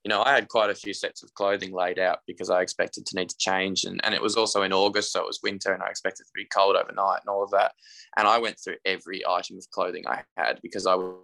[0.08, 3.06] You know, I had quite a few sets of clothing laid out because I expected
[3.08, 3.84] to need to change.
[3.84, 6.32] And, and it was also in August, so it was winter and I expected to
[6.34, 7.74] be cold overnight and all of that.
[8.16, 11.16] And I went through every item of clothing I had because I would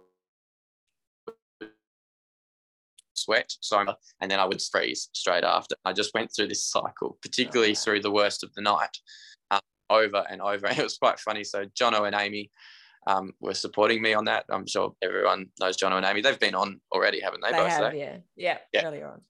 [3.14, 3.54] sweat.
[3.60, 3.86] So,
[4.20, 5.76] and then I would freeze straight after.
[5.86, 7.80] I just went through this cycle, particularly okay.
[7.80, 8.98] through the worst of the night,
[9.50, 10.66] um, over and over.
[10.66, 11.44] And it was quite funny.
[11.44, 12.50] So, Jono and Amy
[13.06, 14.44] um, were supporting me on that.
[14.48, 16.20] I'm sure everyone knows John and Amy.
[16.20, 17.52] They've been on already, haven't they?
[17.52, 18.16] They both have, yeah.
[18.36, 19.20] yeah, yeah, earlier on.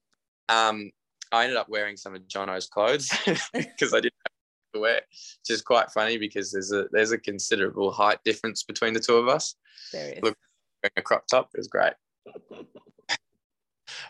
[0.47, 0.91] Um,
[1.31, 3.09] I ended up wearing some of Jono's clothes
[3.53, 7.17] because I didn't have to wear, which is quite funny because there's a there's a
[7.17, 9.55] considerable height difference between the two of us.
[9.91, 10.23] There is.
[10.23, 10.37] Look,
[10.83, 11.93] wearing a crop top is great.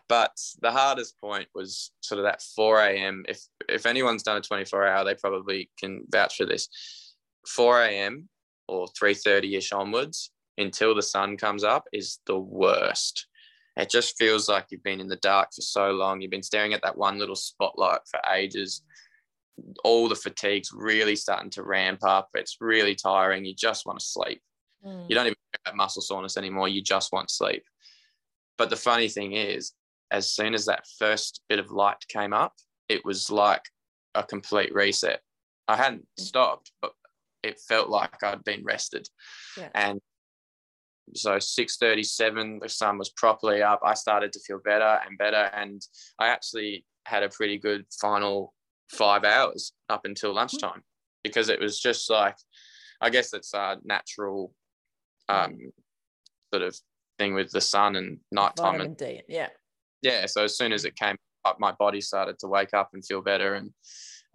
[0.08, 3.26] but the hardest point was sort of that 4 a.m.
[3.28, 6.70] If if anyone's done a 24 hour, they probably can vouch for this.
[7.48, 8.30] 4 a.m
[8.68, 13.28] or 3.30ish onwards until the sun comes up is the worst.
[13.78, 16.22] It just feels like you've been in the dark for so long.
[16.22, 18.84] You've been staring at that one little spotlight for ages.
[19.84, 22.30] All the fatigue's really starting to ramp up.
[22.34, 23.44] It's really tiring.
[23.44, 24.42] You just want to sleep.
[24.86, 25.10] Mm.
[25.10, 25.36] you don't even
[25.66, 26.68] have muscle soreness anymore.
[26.68, 27.64] You just want sleep.
[28.58, 29.74] But the funny thing is
[30.12, 32.54] as soon as that first bit of light came up
[32.90, 33.64] it was like
[34.14, 35.22] a complete reset.
[35.68, 36.24] I hadn't mm.
[36.24, 36.92] stopped but
[37.46, 39.08] it felt like I'd been rested.
[39.58, 39.70] Yeah.
[39.74, 40.00] And
[41.14, 43.82] so 6:37, the sun was properly up.
[43.84, 45.82] I started to feel better and better, and
[46.20, 48.54] I actually had a pretty good final
[48.90, 50.38] five hours up until hmm.
[50.38, 50.84] lunchtime
[51.24, 52.38] because it was just like,
[53.02, 54.54] I guess it's a natural
[55.30, 55.58] um,
[56.54, 56.76] sort of
[57.20, 58.78] thing with the sun and nighttime.
[58.78, 59.50] Vitamin D, yeah.
[60.02, 60.26] Yeah.
[60.26, 63.22] So as soon as it came, up, my body started to wake up and feel
[63.22, 63.72] better and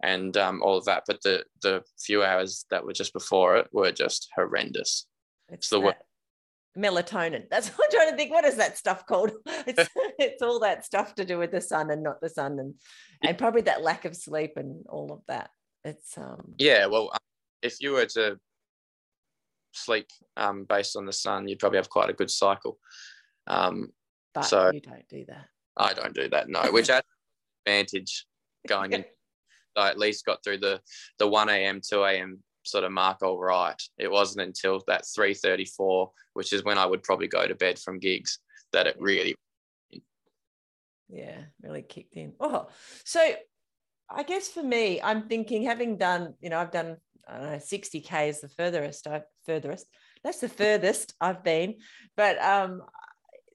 [0.03, 1.03] and um, all of that.
[1.07, 5.07] But the the few hours that were just before it were just horrendous.
[5.49, 5.95] It's the
[6.77, 7.49] melatonin.
[7.49, 8.31] That's what I'm trying to think.
[8.31, 9.31] What is that stuff called?
[9.67, 9.89] It's
[10.19, 12.73] it's all that stuff to do with the sun and not the sun, and
[13.23, 15.49] and probably that lack of sleep and all of that.
[15.83, 16.85] It's um yeah.
[16.87, 17.19] Well, um,
[17.61, 18.39] if you were to
[19.73, 22.79] sleep um, based on the sun, you'd probably have quite a good cycle.
[23.47, 23.91] Um,
[24.33, 25.45] but so you don't do that.
[25.77, 26.49] I don't do that.
[26.49, 26.89] No, which
[27.67, 28.25] advantage
[28.67, 29.05] going in.
[29.75, 30.81] I at least got through the
[31.19, 31.81] the one a.m.
[31.87, 32.39] two a.m.
[32.63, 33.81] sort of mark all right.
[33.97, 37.55] It wasn't until that three thirty four, which is when I would probably go to
[37.55, 38.39] bed from gigs,
[38.73, 39.35] that it really.
[41.09, 42.33] Yeah, really kicked in.
[42.39, 42.67] Oh,
[43.03, 43.33] so
[44.09, 46.97] I guess for me, I'm thinking having done, you know, I've done
[47.27, 49.87] I don't know, 60k is the furthest I furthest.
[50.23, 51.75] That's the furthest I've been.
[52.17, 52.81] But um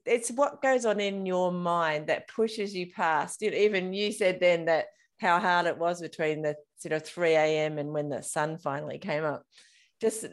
[0.05, 3.41] it's what goes on in your mind that pushes you past.
[3.41, 4.85] You know, even you said then that
[5.19, 7.77] how hard it was between the sort of 3 a.m.
[7.77, 9.43] and when the sun finally came up.
[9.99, 10.25] Just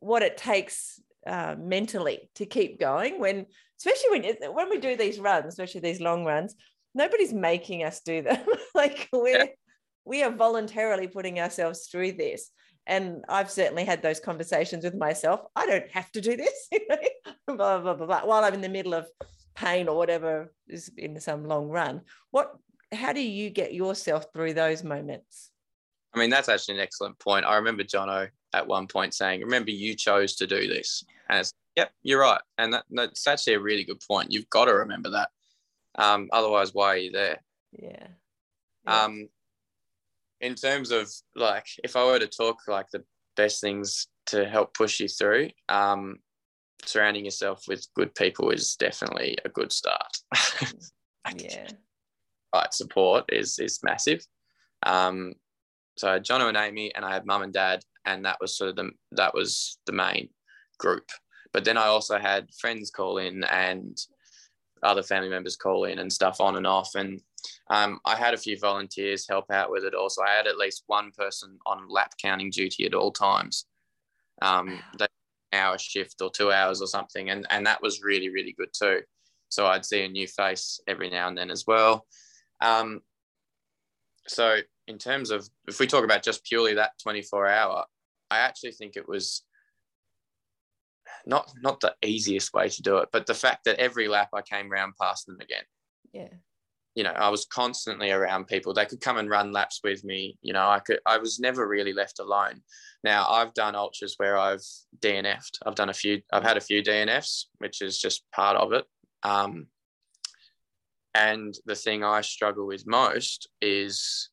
[0.00, 3.46] what it takes uh, mentally to keep going when,
[3.78, 6.54] especially when when we do these runs, especially these long runs,
[6.94, 8.44] nobody's making us do them.
[8.74, 9.48] like we're
[10.04, 12.50] we are voluntarily putting ourselves through this.
[12.86, 15.40] And I've certainly had those conversations with myself.
[15.54, 16.68] I don't have to do this,
[17.46, 19.06] blah, blah, blah, blah, while I'm in the middle of
[19.54, 22.00] pain or whatever is in some long run.
[22.30, 22.56] What
[22.92, 25.50] how do you get yourself through those moments?
[26.14, 27.44] I mean, that's actually an excellent point.
[27.44, 31.04] I remember Jono at one point saying, Remember, you chose to do this.
[31.28, 32.40] And it's, yep, you're right.
[32.58, 34.32] And that, that's actually a really good point.
[34.32, 35.28] You've got to remember that.
[35.96, 37.42] Um, otherwise, why are you there?
[37.72, 38.08] Yeah.
[38.86, 39.04] yeah.
[39.04, 39.28] Um,
[40.40, 43.04] in terms of like, if I were to talk like the
[43.36, 46.16] best things to help push you through, um,
[46.84, 50.18] surrounding yourself with good people is definitely a good start.
[51.36, 51.68] yeah
[52.54, 54.24] right support is is massive.
[54.84, 55.34] Um,
[55.96, 58.76] so Jono and Amy, and I had mum and dad, and that was sort of
[58.76, 60.30] the that was the main
[60.78, 61.08] group.
[61.52, 63.98] But then I also had friends call in and
[64.82, 66.94] other family members call in and stuff on and off.
[66.94, 67.20] And
[67.68, 69.94] um, I had a few volunteers help out with it.
[69.94, 73.66] Also, I had at least one person on lap counting duty at all times.
[74.42, 75.06] Um, they
[75.52, 79.00] hour shift or two hours or something, and and that was really really good too.
[79.48, 82.06] So I'd see a new face every now and then as well.
[82.60, 83.00] Um,
[84.26, 87.84] so in terms of if we talk about just purely that 24 hour,
[88.30, 89.44] I actually think it was
[91.26, 94.42] not not the easiest way to do it, but the fact that every lap I
[94.42, 95.64] came round past them again.
[96.12, 96.28] Yeah.
[96.96, 98.74] You know, I was constantly around people.
[98.74, 100.36] They could come and run laps with me.
[100.42, 102.62] You know, I could I was never really left alone.
[103.04, 104.64] Now I've done ultras where I've
[105.00, 105.58] DNF'd.
[105.64, 108.84] I've done a few, I've had a few DNFs, which is just part of it.
[109.22, 109.66] Um,
[111.14, 114.30] and the thing I struggle with most is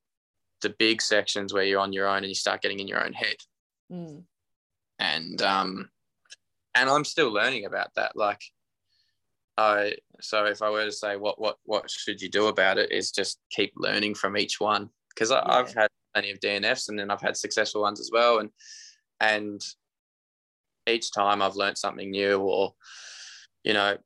[0.62, 3.14] the big sections where you're on your own and you start getting in your own
[3.14, 3.36] head.
[3.92, 4.24] Mm.
[5.00, 5.90] And um,
[6.76, 8.16] and I'm still learning about that.
[8.16, 8.42] Like,
[9.58, 12.92] I so if I were to say what what what should you do about it
[12.92, 15.42] is just keep learning from each one because yeah.
[15.46, 18.40] I've had plenty of DNFs and then I've had successful ones as well.
[18.40, 18.50] And
[19.20, 19.62] and
[20.88, 22.74] each time I've learned something new or
[23.64, 23.98] you know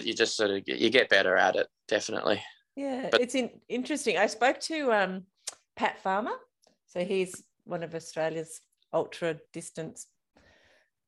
[0.00, 2.42] you just sort of you get better at it definitely.
[2.76, 4.18] Yeah but, it's in, interesting.
[4.18, 5.22] I spoke to um,
[5.76, 6.34] pat farmer.
[6.86, 8.60] So he's one of australia's
[8.92, 10.06] ultra distance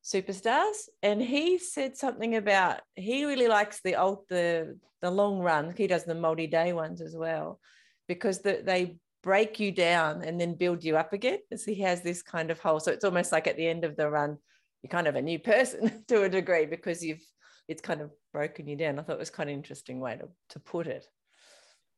[0.04, 0.88] superstars.
[1.02, 5.74] And he said something about he really likes the old the the long run.
[5.76, 7.60] He does the multi-day ones as well
[8.08, 12.00] because the, they break you down and then build you up again so he has
[12.00, 14.38] this kind of whole so it's almost like at the end of the run
[14.82, 17.24] you're kind of a new person to a degree because you've
[17.68, 18.98] it's kind of broken you down.
[18.98, 21.08] I thought it was kind of interesting way to, to put it.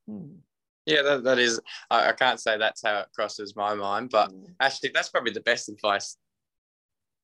[0.06, 0.36] Hmm.
[0.86, 1.60] Yeah, that, that is,
[1.90, 4.46] I, I, can't say that's how it crosses my mind, but mm.
[4.58, 6.16] actually, that's probably the best advice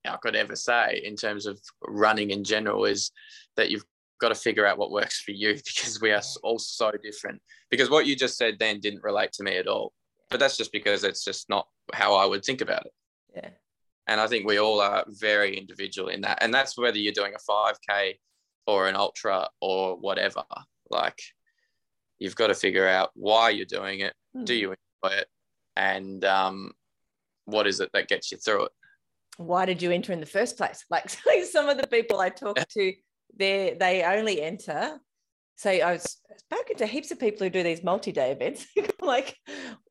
[0.05, 3.11] I could ever say in terms of running in general is
[3.55, 3.85] that you've
[4.21, 7.41] got to figure out what works for you because we are all so different.
[7.69, 9.93] Because what you just said then didn't relate to me at all.
[10.29, 12.93] But that's just because it's just not how I would think about it.
[13.35, 13.49] Yeah.
[14.07, 16.39] And I think we all are very individual in that.
[16.41, 18.15] And that's whether you're doing a 5K
[18.67, 20.43] or an ultra or whatever.
[20.89, 21.21] Like
[22.19, 24.13] you've got to figure out why you're doing it.
[24.35, 24.45] Mm.
[24.45, 25.27] Do you enjoy it?
[25.75, 26.71] And um,
[27.45, 28.71] what is it that gets you through it?
[29.37, 30.85] Why did you enter in the first place?
[30.89, 32.93] Like some of the people I talk to,
[33.37, 34.99] they they only enter.
[35.57, 38.65] So I was spoken to heaps of people who do these multi-day events,
[39.01, 39.37] like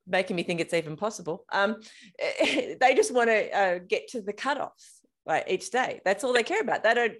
[0.06, 1.44] making me think it's even possible.
[1.52, 1.76] Um,
[2.18, 6.00] they just want to uh, get to the cutoffs like each day.
[6.04, 6.82] That's all they care about.
[6.82, 7.14] They don't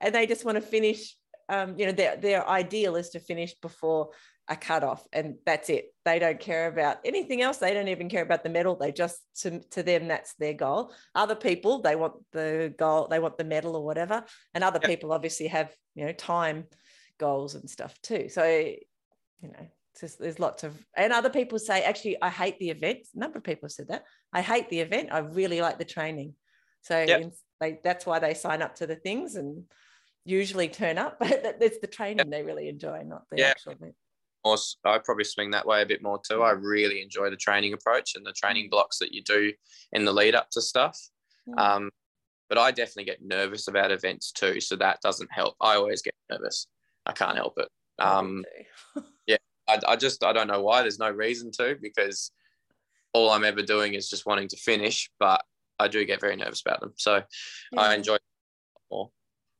[0.00, 1.14] and they just want to finish
[1.48, 4.10] um, you know, their their ideal is to finish before
[4.48, 5.94] a cutoff, and that's it.
[6.04, 7.58] They don't care about anything else.
[7.58, 8.76] They don't even care about the medal.
[8.76, 10.92] They just to, to them that's their goal.
[11.14, 14.24] Other people they want the goal, they want the medal or whatever,
[14.54, 14.90] and other yep.
[14.90, 16.64] people obviously have you know time
[17.18, 18.28] goals and stuff too.
[18.28, 19.66] So you know
[19.98, 23.38] just, there's lots of and other people say actually i hate the event a number
[23.38, 26.34] of people have said that i hate the event i really like the training
[26.82, 27.32] so yep.
[27.60, 29.64] they, that's why they sign up to the things and
[30.28, 32.30] usually turn up but it's the training yep.
[32.30, 33.46] they really enjoy not the yeah.
[33.46, 33.94] actual event
[34.84, 36.42] I probably swing that way a bit more too.
[36.42, 38.70] I really enjoy the training approach and the training mm.
[38.70, 39.52] blocks that you do
[39.92, 40.98] in the lead up to stuff.
[41.48, 41.58] Mm.
[41.58, 41.90] Um,
[42.48, 45.54] but I definitely get nervous about events too, so that doesn't help.
[45.60, 46.66] I always get nervous.
[47.04, 47.68] I can't help it.
[47.98, 48.44] Um,
[49.26, 49.36] yeah,
[49.68, 50.82] I, I just I don't know why.
[50.82, 52.30] There's no reason to because
[53.12, 55.10] all I'm ever doing is just wanting to finish.
[55.18, 55.44] But
[55.78, 57.22] I do get very nervous about them, so
[57.72, 57.80] yeah.
[57.80, 58.16] I enjoy
[58.90, 59.10] more.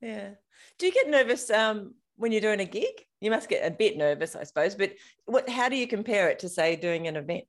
[0.01, 0.31] Yeah.
[0.79, 3.07] Do you get nervous um, when you're doing a gig?
[3.21, 4.75] You must get a bit nervous, I suppose.
[4.75, 4.95] But
[5.27, 5.49] what?
[5.49, 7.45] How do you compare it to say doing an event?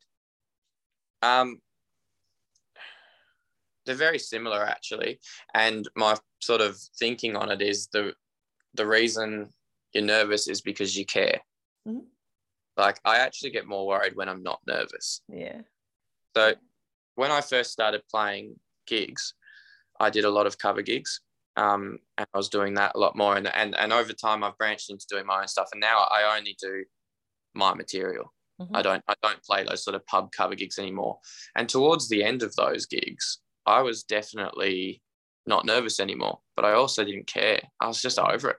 [1.22, 1.60] Um,
[3.86, 5.20] they're very similar actually,
[5.54, 8.14] and my sort of thinking on it is the
[8.76, 9.50] the reason
[9.94, 11.40] you're nervous is because you care.
[11.88, 12.06] Mm-hmm.
[12.78, 15.22] Like I actually get more worried when I'm not nervous.
[15.28, 15.62] Yeah.
[16.36, 16.54] So
[17.16, 19.34] when I first started playing gigs,
[20.00, 21.22] I did a lot of cover gigs.
[21.58, 23.36] Um, and I was doing that a lot more.
[23.36, 25.70] And, and, and over time, I've branched into doing my own stuff.
[25.74, 26.86] And now I only do
[27.54, 28.34] my material.
[28.62, 28.76] Mm-hmm.
[28.76, 31.20] I don't I don't play those sort of pub cover gigs anymore.
[31.56, 35.02] And towards the end of those gigs, I was definitely
[35.46, 37.62] not nervous anymore, but I also didn't care.
[37.80, 38.58] I was just over it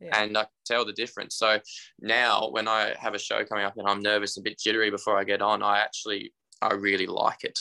[0.00, 0.22] yeah.
[0.22, 1.36] and I can tell the difference.
[1.36, 1.58] So
[2.00, 4.90] now when I have a show coming up and I'm nervous and a bit jittery
[4.90, 7.58] before I get on, I actually I really like it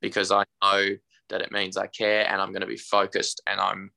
[0.00, 0.96] because I know
[1.30, 3.90] that it means I care and I'm going to be focused and I'm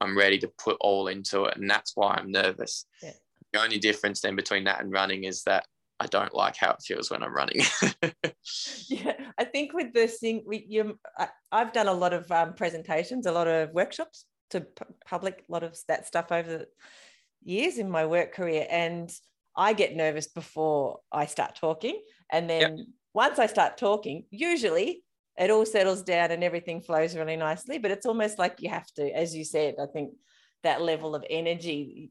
[0.00, 2.86] I'm ready to put all into it, and that's why I'm nervous.
[3.02, 3.14] Yeah.
[3.52, 5.66] The only difference then between that and running is that
[5.98, 7.62] I don't like how it feels when I'm running.
[8.88, 12.54] yeah, I think with this thing, we, you, I, have done a lot of um,
[12.54, 16.66] presentations, a lot of workshops to p- public a lot of that stuff over the
[17.42, 19.12] years in my work career and
[19.56, 22.00] i get nervous before i start talking
[22.32, 22.86] and then yep.
[23.14, 25.02] once i start talking usually
[25.38, 28.86] it all settles down and everything flows really nicely but it's almost like you have
[28.92, 30.12] to as you said i think
[30.62, 32.10] that level of energy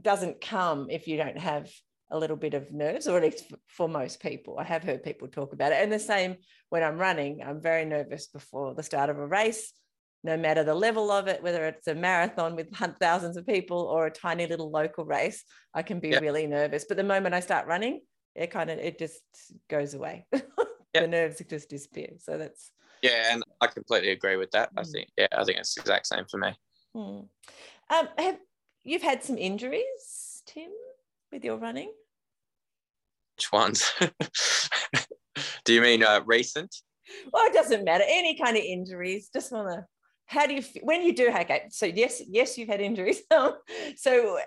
[0.00, 1.70] doesn't come if you don't have
[2.12, 4.58] a little bit of nerves, or at least for most people.
[4.58, 5.80] I have heard people talk about it.
[5.80, 6.38] And the same
[6.68, 9.72] when I'm running, I'm very nervous before the start of a race
[10.22, 14.06] no matter the level of it, whether it's a marathon with thousands of people or
[14.06, 15.44] a tiny little local race,
[15.74, 16.84] I can be really nervous.
[16.86, 18.00] But the moment I start running,
[18.34, 19.20] it kind of it just
[19.68, 20.26] goes away.
[20.94, 22.10] the nerves just disappear.
[22.18, 22.72] So that's
[23.02, 24.70] yeah, and I completely agree with that.
[24.76, 24.90] I hmm.
[24.90, 26.52] think yeah, I think it's the exact same for me.
[26.94, 27.20] Hmm.
[27.90, 28.38] Um, have
[28.84, 30.70] you've had some injuries, Tim,
[31.32, 31.92] with your running?
[33.36, 33.90] Which ones?
[35.64, 36.74] Do you mean uh, recent?
[37.32, 38.04] Well, it doesn't matter.
[38.06, 39.30] Any kind of injuries.
[39.32, 39.86] Just want to
[40.30, 43.20] how do you when you do okay so yes yes you've had injuries
[43.96, 44.38] so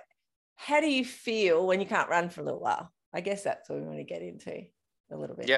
[0.55, 3.69] how do you feel when you can't run for a little while i guess that's
[3.69, 4.61] what we want to get into
[5.11, 5.57] a little bit yeah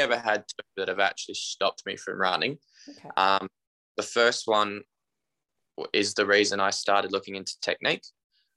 [0.00, 3.08] ever had two that have actually stopped me from running okay.
[3.16, 3.48] um,
[3.96, 4.82] the first one
[5.92, 8.04] is the reason i started looking into technique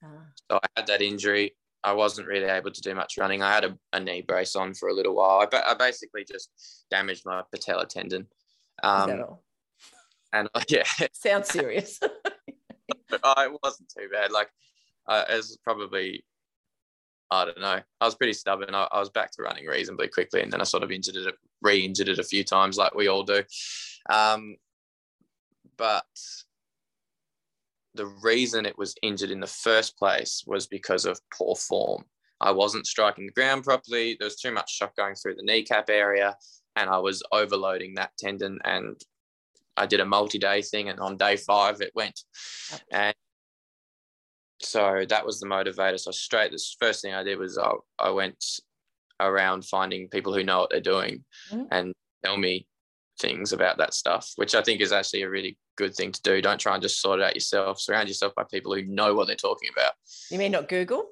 [0.03, 0.07] ah.
[0.49, 3.65] so i had that injury i wasn't really able to do much running i had
[3.65, 6.49] a, a knee brace on for a little while I, I basically just
[6.91, 8.27] damaged my patella tendon
[8.83, 9.38] um,
[10.33, 10.83] and yeah,
[11.13, 11.99] sounds serious.
[13.09, 14.31] but it wasn't too bad.
[14.31, 14.49] Like
[15.07, 16.23] uh, it was probably
[17.30, 17.82] I don't know.
[18.01, 18.73] I was pretty stubborn.
[18.73, 21.36] I, I, was back to running reasonably quickly, and then I sort of injured it,
[21.61, 23.43] re-injured it a few times, like we all do.
[24.09, 24.55] Um,
[25.78, 26.05] but
[27.95, 32.05] the reason it was injured in the first place was because of poor form.
[32.39, 34.15] I wasn't striking the ground properly.
[34.17, 36.38] There was too much shock going through the kneecap area,
[36.75, 38.95] and I was overloading that tendon and
[39.78, 42.19] I did a multi-day thing, and on day five it went,
[42.91, 43.13] and
[44.68, 45.99] so that was the motivator.
[45.99, 48.43] So straight, the first thing I did was I, I went
[49.20, 51.63] around finding people who know what they're doing mm-hmm.
[51.72, 51.93] and
[52.24, 52.68] tell me
[53.20, 56.41] things about that stuff, which I think is actually a really good thing to do.
[56.41, 57.80] Don't try and just sort it out yourself.
[57.80, 59.93] Surround yourself by people who know what they're talking about.
[60.30, 61.05] You mean not Google?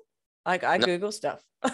[0.45, 0.85] I, I no.
[0.85, 1.41] Google stuff.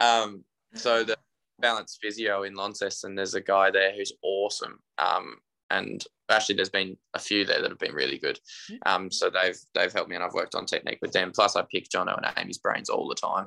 [0.00, 0.44] um,
[0.74, 1.16] so the
[1.60, 3.14] Balance Physio in Launceston.
[3.14, 4.78] There's a guy there who's awesome.
[4.98, 5.36] Um,
[5.70, 8.38] and actually, there's been a few there that have been really good.
[8.86, 11.32] Um, so they've they've helped me, and I've worked on technique with them.
[11.32, 13.46] Plus, I pick Jono and Amy's brains all the time,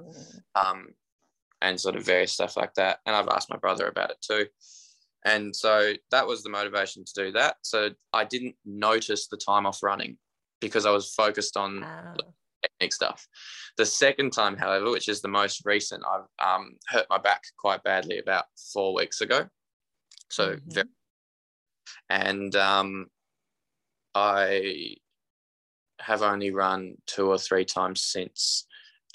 [0.56, 0.88] um,
[1.62, 3.00] and sort of various stuff like that.
[3.06, 4.46] And I've asked my brother about it too.
[5.26, 7.56] And so that was the motivation to do that.
[7.62, 10.18] So I didn't notice the time off running
[10.60, 12.16] because I was focused on oh.
[12.62, 13.28] technique stuff.
[13.78, 17.84] The second time, however, which is the most recent, I've um, hurt my back quite
[17.84, 19.48] badly about four weeks ago.
[20.30, 20.72] So, mm-hmm.
[20.72, 20.88] very,
[22.10, 23.08] and um,
[24.16, 24.96] I
[26.00, 28.66] have only run two or three times since,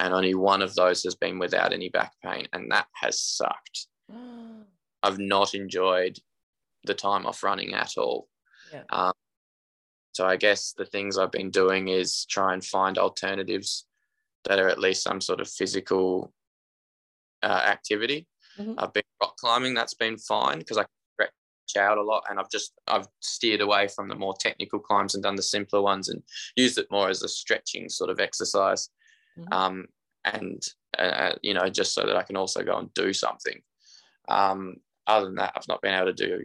[0.00, 3.86] and only one of those has been without any back pain, and that has sucked.
[5.02, 6.18] I've not enjoyed
[6.84, 8.28] the time off running at all.
[8.72, 8.82] Yeah.
[8.90, 9.12] Um,
[10.12, 13.86] so I guess the things I've been doing is try and find alternatives
[14.44, 16.32] that are at least some sort of physical
[17.42, 18.26] uh, activity.
[18.58, 18.74] Mm-hmm.
[18.78, 20.86] I've been rock climbing, that's been fine because I
[21.76, 25.22] out a lot and I've just I've steered away from the more technical climbs and
[25.22, 26.22] done the simpler ones and
[26.56, 28.88] used it more as a stretching sort of exercise.
[29.38, 29.52] Mm-hmm.
[29.52, 29.86] Um,
[30.24, 30.62] and
[30.98, 33.60] uh, you know just so that I can also go and do something.
[34.28, 36.40] Um, other than that, I've not been able to do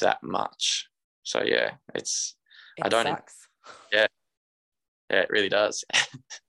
[0.00, 0.88] that much.
[1.22, 2.36] So yeah, it's
[2.76, 3.06] it I don't.
[3.06, 3.48] Sucks.
[3.92, 4.06] Yeah,
[5.10, 5.84] yeah, it really does.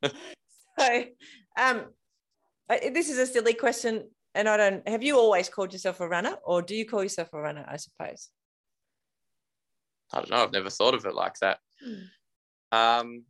[0.03, 1.03] so,
[1.57, 1.85] um,
[2.69, 4.87] this is a silly question, and I don't.
[4.87, 7.65] Have you always called yourself a runner, or do you call yourself a runner?
[7.67, 8.29] I suppose.
[10.13, 10.43] I don't know.
[10.43, 11.59] I've never thought of it like that.
[11.83, 12.77] Hmm.
[12.77, 13.23] Um,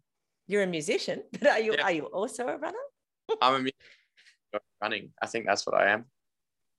[0.48, 1.84] You're a musician, but are you yeah.
[1.84, 2.78] are you also a runner?
[3.42, 3.74] I'm a musician
[4.82, 5.10] running.
[5.22, 6.06] I think that's what I am.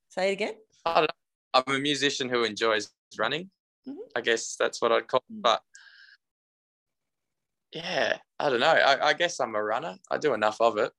[0.09, 0.55] Say it again.
[0.85, 1.07] I
[1.55, 3.51] am a musician who enjoys running.
[3.89, 4.01] Mm-hmm.
[4.17, 5.23] I guess that's what I'd call.
[5.31, 5.35] It.
[5.35, 5.41] Hmm.
[5.41, 5.63] But
[7.73, 8.67] yeah, I don't know.
[8.67, 9.97] I, I, guess I'm a runner.
[10.11, 10.91] I do enough of it.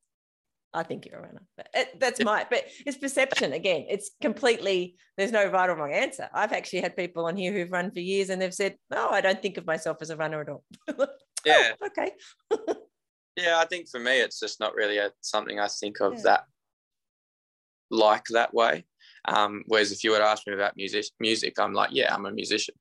[0.74, 1.42] I think you're a runner.
[1.56, 3.86] But it, that's my, but it's perception again.
[3.88, 6.28] It's completely, there's no right or wrong answer.
[6.32, 9.20] I've actually had people on here who've run for years and they've said, no, I
[9.20, 10.64] don't think of myself as a runner at all.
[11.44, 11.72] yeah.
[11.80, 12.12] Oh, okay.
[13.36, 16.22] yeah, I think for me, it's just not really a, something I think of yeah.
[16.22, 16.44] that
[17.90, 18.86] like that way.
[19.26, 22.32] Um, whereas if you would ask me about music, music, I'm like, yeah, I'm a
[22.32, 22.74] musician.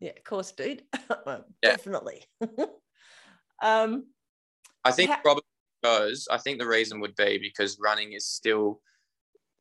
[0.00, 0.82] Yeah, of course, dude.
[1.26, 1.70] well, yeah.
[1.70, 2.24] Definitely.
[3.62, 4.06] Um,
[4.84, 5.42] I think ha- probably
[5.88, 8.80] because I think the reason would be because running is still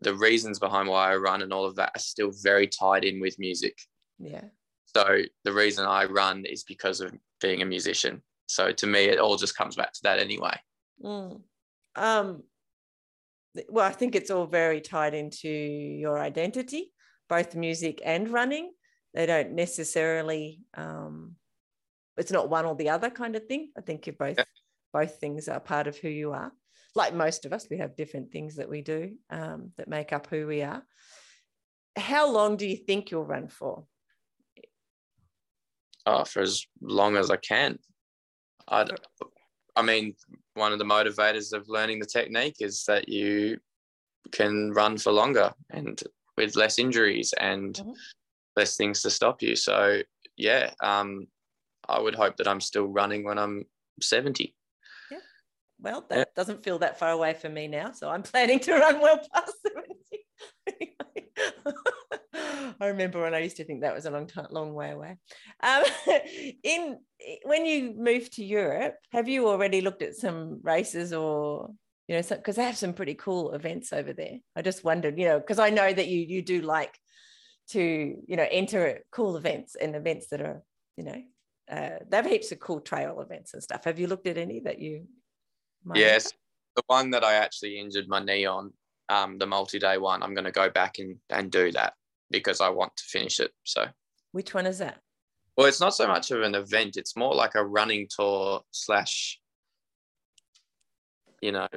[0.01, 3.19] the reasons behind why I run and all of that are still very tied in
[3.19, 3.77] with music.
[4.19, 4.45] Yeah.
[4.85, 8.21] So the reason I run is because of being a musician.
[8.47, 10.57] So to me, it all just comes back to that anyway.
[11.03, 11.41] Mm.
[11.95, 12.43] Um,
[13.69, 16.91] well, I think it's all very tied into your identity,
[17.27, 18.71] both music and running.
[19.13, 21.35] They don't necessarily um,
[22.17, 23.69] it's not one or the other kind of thing.
[23.77, 24.37] I think you're both
[24.97, 26.51] both things are part of who you are.
[26.95, 30.25] Like most of us, we have different things that we do um, that make up
[30.25, 30.81] who we are.
[31.95, 33.85] How long do you think you'll run for?
[36.07, 37.77] Oh, for as long as I can.
[38.67, 38.87] I,
[39.75, 40.15] I mean,
[40.55, 43.59] one of the motivators of learning the technique is that you
[44.31, 46.01] can run for longer and
[46.37, 47.91] with less injuries and mm-hmm.
[48.55, 49.55] less things to stop you.
[49.55, 50.01] So
[50.37, 51.27] yeah, um,
[51.87, 53.65] I would hope that I'm still running when I'm
[54.01, 54.55] 70.
[55.79, 56.23] Well, that yeah.
[56.35, 57.91] doesn't feel that far away for me now.
[57.91, 60.95] So I'm planning to run well past 70.
[62.79, 65.17] I remember when I used to think that was a long time, long way away.
[65.61, 65.83] Um,
[66.63, 66.97] in
[67.43, 71.69] when you moved to Europe, have you already looked at some races or
[72.07, 74.37] you know, because they have some pretty cool events over there.
[74.55, 76.97] I just wondered, you know, because I know that you you do like
[77.71, 80.63] to you know enter cool events and events that are
[80.95, 81.21] you know
[81.69, 83.83] uh, they have heaps of cool trail events and stuff.
[83.83, 85.07] Have you looked at any that you?
[85.95, 86.33] Yes,
[86.75, 88.73] the one that I actually injured my knee on,
[89.09, 90.21] um, the multi-day one.
[90.21, 91.93] I'm going to go back and and do that
[92.29, 93.51] because I want to finish it.
[93.63, 93.85] So.
[94.31, 94.99] Which one is that?
[95.55, 96.97] Well, it's not so much of an event.
[96.97, 99.39] It's more like a running tour slash,
[101.41, 101.67] you know,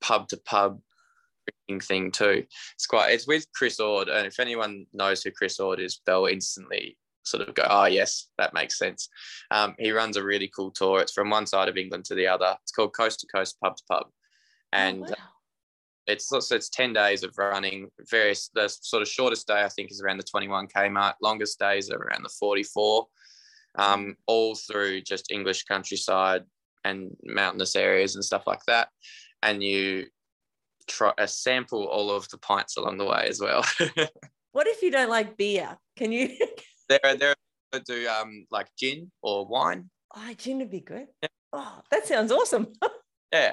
[0.00, 0.80] pub to pub
[1.82, 2.44] thing too.
[2.74, 3.12] It's quite.
[3.12, 7.48] It's with Chris Ord, and if anyone knows who Chris Ord is, they'll instantly sort
[7.48, 9.08] of go, oh, yes, that makes sense.
[9.50, 11.00] Um, he runs a really cool tour.
[11.00, 12.56] It's from one side of England to the other.
[12.62, 14.06] It's called Coast to Coast Pub to Pub.
[14.06, 14.10] Oh,
[14.72, 15.14] and oh, wow.
[16.06, 20.02] it's it's 10 days of running various, the sort of shortest day, I think, is
[20.02, 21.16] around the 21K mark.
[21.22, 23.06] Longest days are around the 44,
[23.76, 26.44] um, all through just English countryside
[26.84, 28.88] and mountainous areas and stuff like that.
[29.42, 30.06] And you
[30.86, 33.64] try a uh, sample all of the pints along the way as well.
[34.52, 35.78] what if you don't like beer?
[35.96, 36.36] Can you
[36.88, 37.34] They're they're
[37.80, 39.90] do um like gin or wine.
[40.16, 41.08] Oh, gin would be good.
[41.22, 41.28] Yeah.
[41.52, 42.72] Oh, that sounds awesome.
[43.32, 43.52] yeah.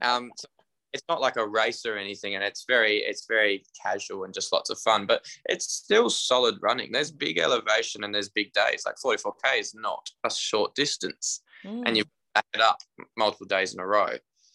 [0.00, 0.48] Um, so
[0.92, 4.52] it's not like a race or anything, and it's very it's very casual and just
[4.52, 5.06] lots of fun.
[5.06, 6.92] But it's still solid running.
[6.92, 8.84] There's big elevation and there's big days.
[8.84, 11.82] Like 44k is not a short distance, mm.
[11.86, 12.04] and you
[12.34, 12.78] back it up
[13.16, 14.10] multiple days in a row.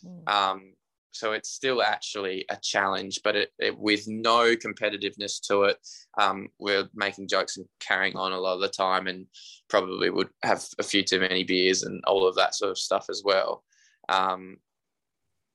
[0.05, 0.29] Mm.
[0.29, 0.73] Um,
[1.17, 5.77] so it's still actually a challenge, but it, it with no competitiveness to it.
[6.19, 9.25] Um, we're making jokes and carrying on a lot of the time, and
[9.67, 13.07] probably would have a few too many beers and all of that sort of stuff
[13.09, 13.63] as well.
[14.09, 14.57] Um,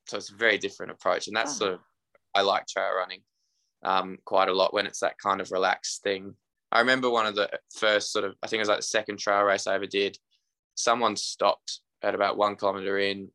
[0.08, 1.58] so it's a very different approach, and that's oh.
[1.58, 1.80] sort of
[2.34, 3.20] I like trail running
[3.84, 6.34] um, quite a lot when it's that kind of relaxed thing.
[6.72, 9.18] I remember one of the first sort of I think it was like the second
[9.18, 10.18] trail race I ever did.
[10.74, 13.30] Someone stopped at about one kilometer in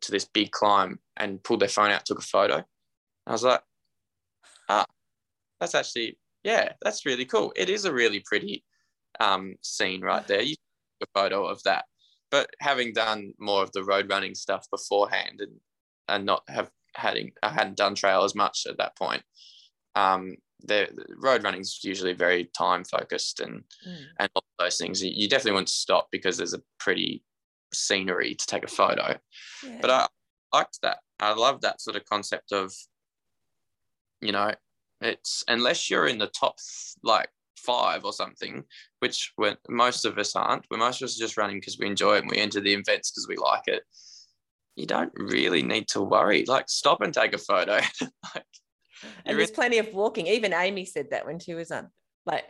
[0.00, 2.64] to this big climb and pulled their phone out, took a photo.
[3.26, 3.62] I was like,
[4.68, 4.86] ah,
[5.60, 7.52] that's actually, yeah, that's really cool.
[7.56, 8.64] It is a really pretty
[9.20, 10.42] um, scene right there.
[10.42, 10.56] You
[11.00, 11.84] took a photo of that.
[12.30, 15.52] But having done more of the road running stuff beforehand and,
[16.08, 19.22] and not have having I hadn't done trail as much at that point.
[19.94, 24.04] Um, the, the road running is usually very time focused and mm.
[24.18, 25.02] and all those things.
[25.02, 27.22] You definitely want to stop because there's a pretty
[27.72, 29.16] scenery to take a photo.
[29.64, 29.78] Yeah.
[29.80, 30.06] But I
[30.52, 30.98] liked that.
[31.20, 32.72] I love that sort of concept of,
[34.20, 34.52] you know,
[35.00, 36.56] it's unless you're in the top
[37.02, 38.64] like five or something,
[39.00, 40.66] which when most of us aren't.
[40.70, 43.10] We're most of us just running because we enjoy it and we enter the events
[43.10, 43.82] because we like it.
[44.76, 46.44] You don't really need to worry.
[46.46, 47.74] Like stop and take a photo.
[48.02, 48.44] like,
[49.26, 50.26] and there's plenty of walking.
[50.26, 51.90] Even Amy said that when she was on.
[52.24, 52.44] Like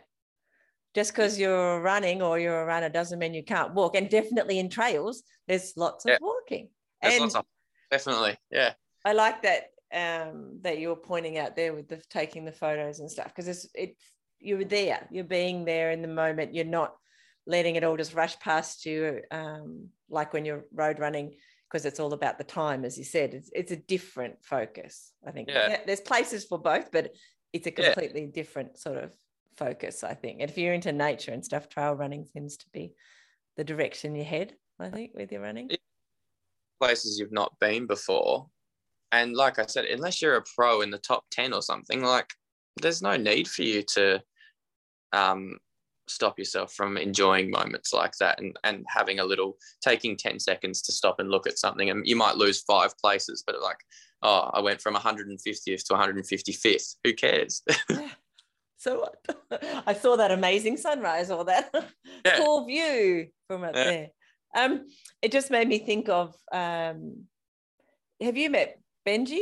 [0.93, 3.95] just because you're running or you're a runner doesn't mean you can't walk.
[3.95, 6.69] And definitely in trails, there's lots of walking.
[7.01, 7.45] There's and of,
[7.89, 8.73] definitely, yeah.
[9.03, 13.09] I like that um, that you're pointing out there with the taking the photos and
[13.09, 14.03] stuff because it's it's
[14.39, 16.53] you're there, you're being there in the moment.
[16.53, 16.95] You're not
[17.45, 21.35] letting it all just rush past you, um, like when you're road running
[21.69, 23.33] because it's all about the time, as you said.
[23.33, 25.11] It's it's a different focus.
[25.27, 25.79] I think yeah.
[25.85, 27.13] there's places for both, but
[27.51, 28.31] it's a completely yeah.
[28.33, 29.11] different sort of
[29.57, 30.41] focus, I think.
[30.41, 32.93] And if you're into nature and stuff, trail running tends to be
[33.57, 35.69] the direction you head, I think, with your running.
[36.79, 38.47] Places you've not been before.
[39.11, 42.33] And like I said, unless you're a pro in the top 10 or something, like
[42.81, 44.21] there's no need for you to
[45.11, 45.57] um,
[46.07, 50.81] stop yourself from enjoying moments like that and, and having a little taking 10 seconds
[50.81, 53.77] to stop and look at something and you might lose five places but like
[54.21, 58.09] oh i went from 150th to 155th who cares yeah.
[58.83, 59.63] So what?
[59.87, 61.73] I saw that amazing sunrise or that
[62.25, 62.37] yeah.
[62.37, 63.83] cool view from up yeah.
[63.83, 64.07] there.
[64.55, 64.87] Um,
[65.21, 67.23] it just made me think of um,
[68.21, 68.77] have you met
[69.07, 69.39] Benji?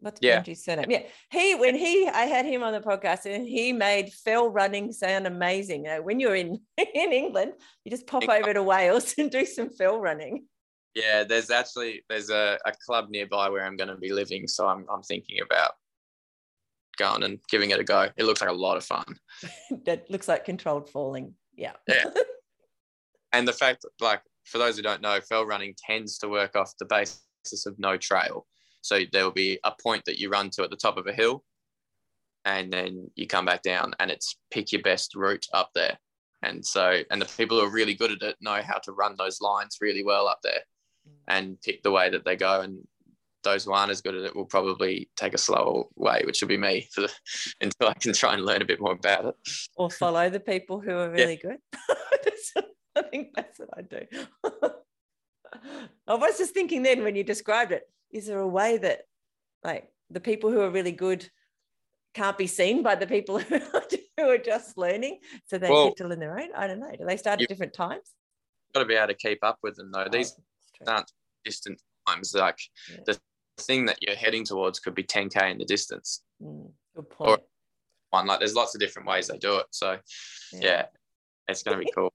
[0.00, 0.40] What's yeah.
[0.40, 0.90] Benji's surname?
[0.90, 1.02] Yeah.
[1.30, 5.26] He when he I had him on the podcast and he made fell running sound
[5.26, 5.84] amazing.
[5.84, 7.52] You know, when you're in in England,
[7.84, 10.46] you just pop over to Wales and do some fell running.
[10.94, 14.66] Yeah, there's actually there's a, a club nearby where I'm going to be living, so
[14.66, 15.72] I'm I'm thinking about
[16.98, 18.08] going and giving it a go.
[18.16, 19.16] It looks like a lot of fun.
[19.84, 21.34] that looks like controlled falling.
[21.54, 21.72] Yeah.
[21.86, 22.04] Yeah.
[23.32, 26.74] and the fact, like, for those who don't know, fell running tends to work off
[26.78, 28.46] the basis of no trail.
[28.80, 31.12] So there will be a point that you run to at the top of a
[31.12, 31.44] hill,
[32.44, 35.98] and then you come back down, and it's pick your best route up there.
[36.42, 39.16] And so, and the people who are really good at it know how to run
[39.18, 40.62] those lines really well up there
[41.06, 41.14] mm.
[41.26, 42.60] and pick the way that they go.
[42.60, 42.86] And
[43.44, 46.48] those who aren't as good at it will probably take a slower way, which will
[46.48, 47.12] be me for the,
[47.60, 49.34] until I can try and learn a bit more about it.
[49.76, 51.50] Or follow the people who are really yeah.
[51.50, 52.64] good.
[52.96, 54.06] I think that's what I do.
[56.06, 59.02] I was just thinking then when you described it, is there a way that
[59.62, 61.28] like the people who are really good
[62.14, 63.60] can't be seen by the people who
[64.18, 66.48] are just learning so they well, get to learn their own?
[66.56, 66.90] I don't know.
[66.90, 68.12] Do they start at different times?
[68.74, 70.04] Got to be able to keep up with them though.
[70.06, 70.34] Oh, These
[70.86, 71.10] aren't
[71.44, 72.34] distant times.
[72.34, 72.58] Like
[72.90, 73.00] yeah.
[73.06, 73.18] the
[73.58, 76.22] thing that you're heading towards could be 10k in the distance.
[76.42, 77.30] Mm, good point.
[77.30, 77.38] Or
[78.10, 79.66] one like there's lots of different ways they do it.
[79.70, 79.98] So
[80.52, 80.86] yeah, yeah
[81.48, 82.12] it's going to be cool.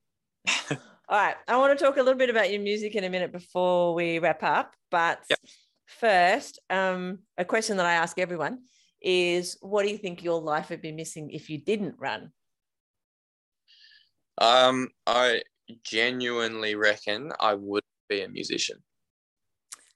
[1.09, 3.31] All right, I want to talk a little bit about your music in a minute
[3.31, 4.73] before we wrap up.
[4.89, 5.39] But yep.
[5.85, 8.59] first, um, a question that I ask everyone
[9.01, 12.31] is, what do you think your life would be missing if you didn't run?
[14.39, 15.41] Um, I
[15.83, 18.77] genuinely reckon I would be a musician.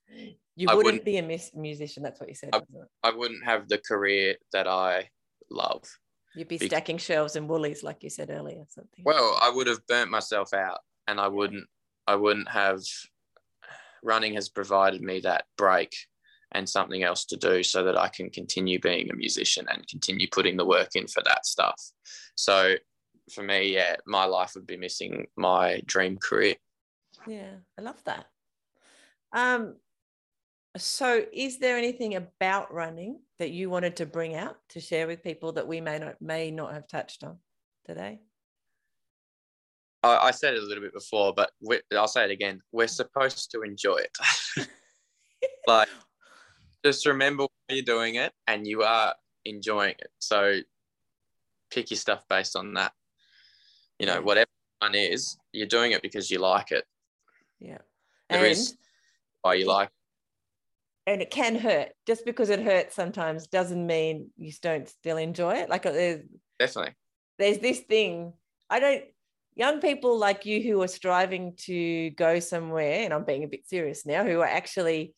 [0.58, 2.01] You wouldn't, wouldn't be a mus- musician.
[2.01, 2.49] That's what you said.
[2.51, 2.62] I,
[3.03, 5.10] I, wouldn't have the career that I
[5.51, 5.84] love.
[6.36, 8.64] You'd be stacking shelves and woolies, like you said earlier.
[8.70, 9.03] Something.
[9.05, 11.68] Well, I would have burnt myself out, and I wouldn't.
[12.08, 12.82] I wouldn't have.
[14.03, 15.95] Running has provided me that break
[16.53, 20.28] and something else to do, so that I can continue being a musician and continue
[20.32, 21.80] putting the work in for that stuff.
[22.34, 22.74] So,
[23.32, 26.55] for me, yeah, my life would be missing my dream career.
[27.28, 28.26] Yeah, I love that.
[29.34, 29.76] Um,
[30.78, 35.23] so, is there anything about running that you wanted to bring out to share with
[35.23, 37.38] people that we may not may not have touched on
[37.86, 38.19] today?
[40.03, 41.51] I, I said it a little bit before, but
[41.95, 42.61] I'll say it again.
[42.71, 44.67] We're supposed to enjoy it.
[45.67, 45.89] like
[46.84, 49.13] just remember why you're doing it and you are
[49.45, 50.09] enjoying it.
[50.19, 50.59] So
[51.71, 52.93] pick your stuff based on that.
[53.99, 54.49] You know, whatever
[54.80, 56.86] one is, you're doing it because you like it.
[57.59, 57.80] Yeah.
[58.30, 58.78] There and is
[59.41, 59.89] why you like
[61.08, 61.89] and it can hurt.
[62.05, 65.70] Just because it hurts sometimes doesn't mean you don't still enjoy it.
[65.70, 66.22] Like uh, there's
[66.60, 66.93] definitely
[67.39, 68.34] there's this thing.
[68.70, 69.03] I don't
[69.55, 73.68] young people like you who are striving to go somewhere, and I'm being a bit
[73.68, 75.16] serious now, who are actually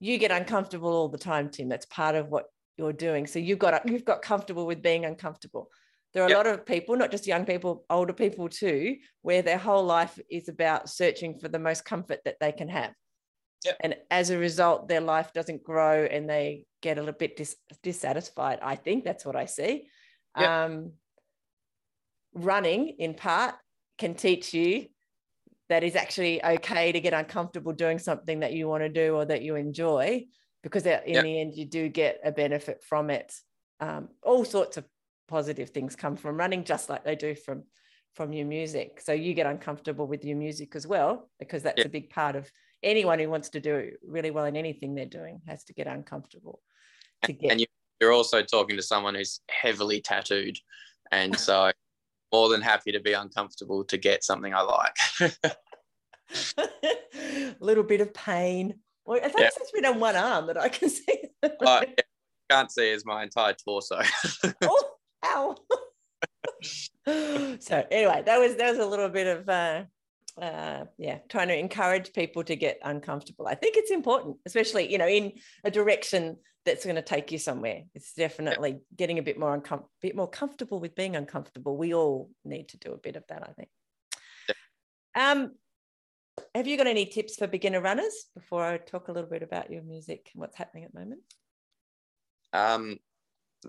[0.00, 1.68] you get uncomfortable all the time, Tim.
[1.68, 2.46] That's part of what
[2.76, 3.26] you're doing.
[3.26, 5.70] So you've got you've got comfortable with being uncomfortable.
[6.12, 6.34] There are yep.
[6.34, 10.18] a lot of people, not just young people, older people too, where their whole life
[10.28, 12.92] is about searching for the most comfort that they can have.
[13.64, 13.76] Yep.
[13.80, 17.56] And as a result, their life doesn't grow and they get a little bit dis-
[17.82, 18.58] dissatisfied.
[18.62, 19.88] I think that's what I see.
[20.38, 20.48] Yep.
[20.48, 20.92] Um,
[22.32, 23.54] running, in part,
[23.98, 24.86] can teach you
[25.68, 29.24] that it's actually okay to get uncomfortable doing something that you want to do or
[29.24, 30.24] that you enjoy,
[30.62, 31.22] because in yep.
[31.24, 33.32] the end, you do get a benefit from it.
[33.78, 34.84] Um, all sorts of
[35.28, 37.64] positive things come from running, just like they do from
[38.14, 39.00] from your music.
[39.00, 42.50] So you get uncomfortable with your music as well, because that's a big part of
[42.82, 46.60] anyone who wants to do really well in anything they're doing has to get uncomfortable
[47.24, 47.52] to get.
[47.52, 47.66] And
[48.00, 50.58] you're also talking to someone who's heavily tattooed,
[51.12, 51.70] and so
[52.32, 55.32] more than happy to be uncomfortable to get something I like.
[56.56, 58.74] a little bit of pain.
[59.04, 59.48] Well, it's yeah.
[59.58, 61.24] just been on one arm that I can see.
[61.42, 61.84] uh,
[62.50, 64.00] can't see is my entire torso.
[64.62, 64.90] oh,
[65.24, 65.56] ow.
[67.58, 69.84] so anyway, that was that was a little bit of uh,
[70.40, 73.46] uh, yeah, trying to encourage people to get uncomfortable.
[73.46, 75.32] I think it's important, especially you know in
[75.64, 77.82] a direction that's going to take you somewhere.
[77.94, 81.76] It's definitely getting a bit more uncom- bit more comfortable with being uncomfortable.
[81.76, 83.68] We all need to do a bit of that, I think.
[85.16, 85.52] Um,
[86.54, 89.70] have you got any tips for beginner runners before I talk a little bit about
[89.70, 91.20] your music and what's happening at the moment?
[92.52, 92.98] Um,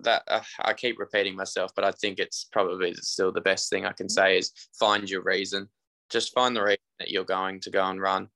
[0.04, 3.86] that uh, I keep repeating myself, but I think it's probably still the best thing
[3.86, 4.14] I can mm-hmm.
[4.14, 5.68] say is find your reason
[6.12, 8.28] just find the reason that you're going to go and run.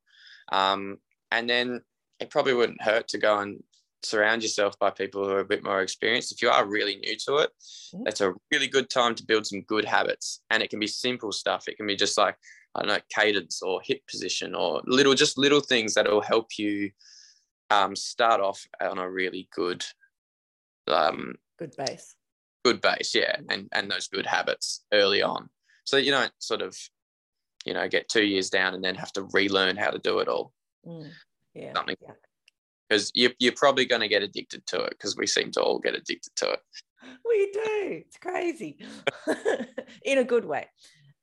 [0.52, 0.98] Um,
[1.32, 1.82] and then
[2.20, 3.64] it probably wouldn't hurt to go and
[4.04, 6.32] surround yourself by people who are a bit more experienced.
[6.32, 7.50] If you are really new to it,
[7.94, 8.24] mm-hmm.
[8.24, 10.42] a really good time to build some good habits.
[10.50, 11.68] And it can be simple stuff.
[11.68, 12.38] It can be just like,
[12.76, 16.58] I don't know, cadence or hip position or little, just little things that will help
[16.58, 16.92] you
[17.72, 19.84] um, start off on a really good,
[20.88, 22.16] um, good base.
[22.64, 25.50] Good base, yeah, and and those good habits early on,
[25.84, 26.76] so you don't sort of
[27.66, 30.28] you know get two years down and then have to relearn how to do it
[30.28, 30.54] all.
[30.86, 31.10] Mm,
[31.54, 31.74] yeah.
[31.74, 31.96] Something.
[32.88, 33.24] Because yeah.
[33.24, 35.96] you're, you're probably going to get addicted to it because we seem to all get
[35.96, 36.60] addicted to it.
[37.28, 38.04] We do.
[38.06, 38.78] It's crazy.
[40.06, 40.68] In a good way.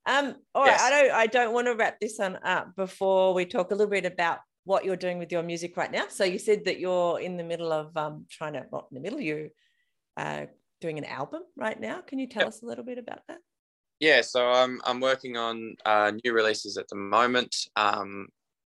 [0.04, 0.80] Um all yes.
[0.80, 3.74] right i don't i don't want to wrap this one up before we talk a
[3.74, 6.06] little bit about what you're doing with your music right now.
[6.08, 9.00] So you said that you're in the middle of um trying to not in the
[9.00, 9.48] middle you're
[10.16, 10.46] uh,
[10.80, 12.00] doing an album right now.
[12.00, 12.48] Can you tell yep.
[12.48, 13.38] us a little bit about that
[14.02, 17.54] yeah, so I'm I'm working on uh, new releases at the moment.
[17.76, 18.26] Um,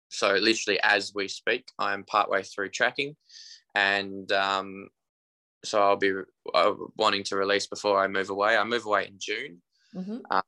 [0.09, 3.15] so literally as we speak, I'm partway through tracking,
[3.73, 4.89] and um,
[5.65, 6.13] so I'll be
[6.53, 8.55] uh, wanting to release before I move away.
[8.55, 9.59] I move away in June,
[9.95, 10.19] mm-hmm.
[10.29, 10.41] uh,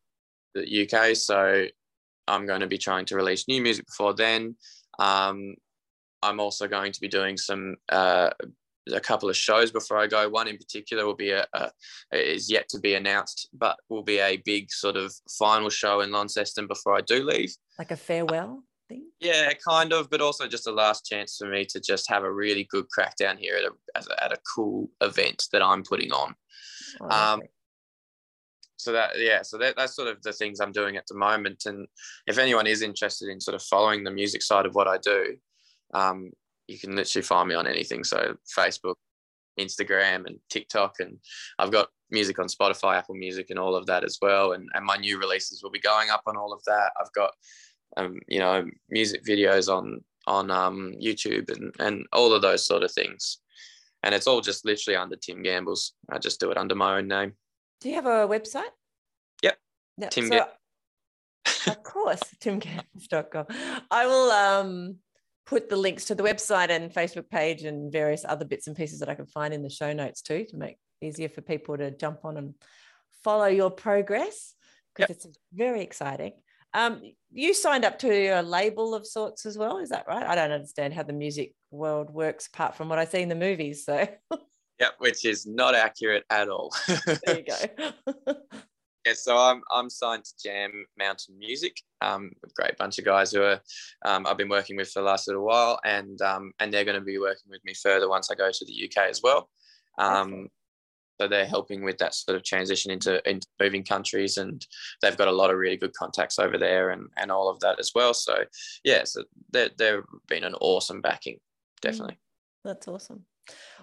[0.54, 1.16] the UK.
[1.16, 1.66] So
[2.28, 4.56] I'm going to be trying to release new music before then.
[5.00, 5.56] Um,
[6.22, 8.30] I'm also going to be doing some uh,
[8.94, 10.30] a couple of shows before I go.
[10.30, 11.72] One in particular will be a, a,
[12.12, 16.12] is yet to be announced, but will be a big sort of final show in
[16.12, 17.54] Launceston before I do leave.
[17.80, 19.10] Like a farewell thing.
[19.20, 22.32] Yeah, kind of, but also just a last chance for me to just have a
[22.32, 26.36] really good crack down here at a at a cool event that I'm putting on.
[27.02, 27.42] Oh, um,
[28.78, 31.64] so that yeah, so that, that's sort of the things I'm doing at the moment.
[31.66, 31.88] And
[32.28, 35.38] if anyone is interested in sort of following the music side of what I do,
[35.94, 36.32] um,
[36.68, 38.04] you can literally find me on anything.
[38.04, 38.96] So Facebook,
[39.60, 41.18] Instagram, and TikTok, and
[41.60, 44.54] I've got music on Spotify, Apple Music, and all of that as well.
[44.54, 46.92] And and my new releases will be going up on all of that.
[47.00, 47.32] I've got
[47.98, 52.84] um, you know music videos on on um, YouTube and and all of those sort
[52.84, 53.40] of things.
[54.04, 55.94] And it's all just literally under Tim Gambles.
[56.12, 57.34] I just do it under my own name.
[57.82, 58.70] Do you have a website?
[59.42, 59.58] Yep.
[59.98, 60.28] No, Tim.
[60.28, 60.48] So,
[61.72, 63.48] of course, timgambles.com.
[63.90, 64.98] I will um
[65.46, 69.00] put the links to the website and Facebook page and various other bits and pieces
[69.00, 71.92] that I can find in the show notes too to make easier for people to
[71.92, 72.56] jump on and
[73.24, 74.56] follow your progress
[74.96, 75.18] because yep.
[75.18, 76.34] it's very exciting.
[76.74, 80.26] Um, you signed up to a label of sorts as well, is that right?
[80.26, 83.36] I don't understand how the music world works apart from what I see in the
[83.36, 83.86] movies.
[83.86, 84.08] So,
[84.80, 86.74] yep, which is not accurate at all.
[87.26, 88.34] there you go.
[89.06, 91.80] Yeah, so I'm I'm signed to Jam Mountain Music.
[92.02, 93.62] Um, a great bunch of guys who are
[94.04, 97.00] um, I've been working with for the last little while, and um, and they're going
[97.00, 99.50] to be working with me further once I go to the UK as well.
[100.00, 100.50] Um,
[101.20, 104.66] so they're helping with that sort of transition into, into moving countries, and
[105.02, 107.80] they've got a lot of really good contacts over there, and and all of that
[107.80, 108.14] as well.
[108.14, 108.36] So
[108.84, 111.38] yeah, so they they've been an awesome backing,
[111.82, 112.18] definitely.
[112.64, 113.26] That's awesome.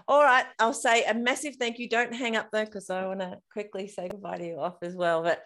[0.08, 1.88] All right, I'll say a massive thank you.
[1.88, 4.94] Don't hang up though, because I want to quickly say goodbye to you off as
[4.94, 5.22] well.
[5.22, 5.42] But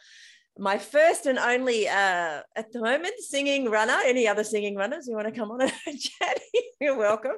[0.59, 3.99] my first and only uh, at the moment singing runner.
[4.05, 6.41] Any other singing runners you want to come on and chat?
[6.81, 7.37] You're welcome.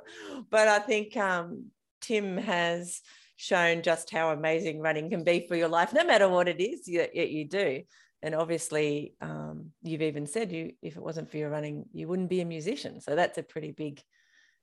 [0.50, 1.66] But I think um,
[2.00, 3.00] Tim has
[3.36, 6.84] shown just how amazing running can be for your life, no matter what it is
[6.86, 7.82] that you, you do.
[8.20, 12.30] And obviously, um, you've even said you if it wasn't for your running, you wouldn't
[12.30, 13.00] be a musician.
[13.00, 14.02] So that's a pretty big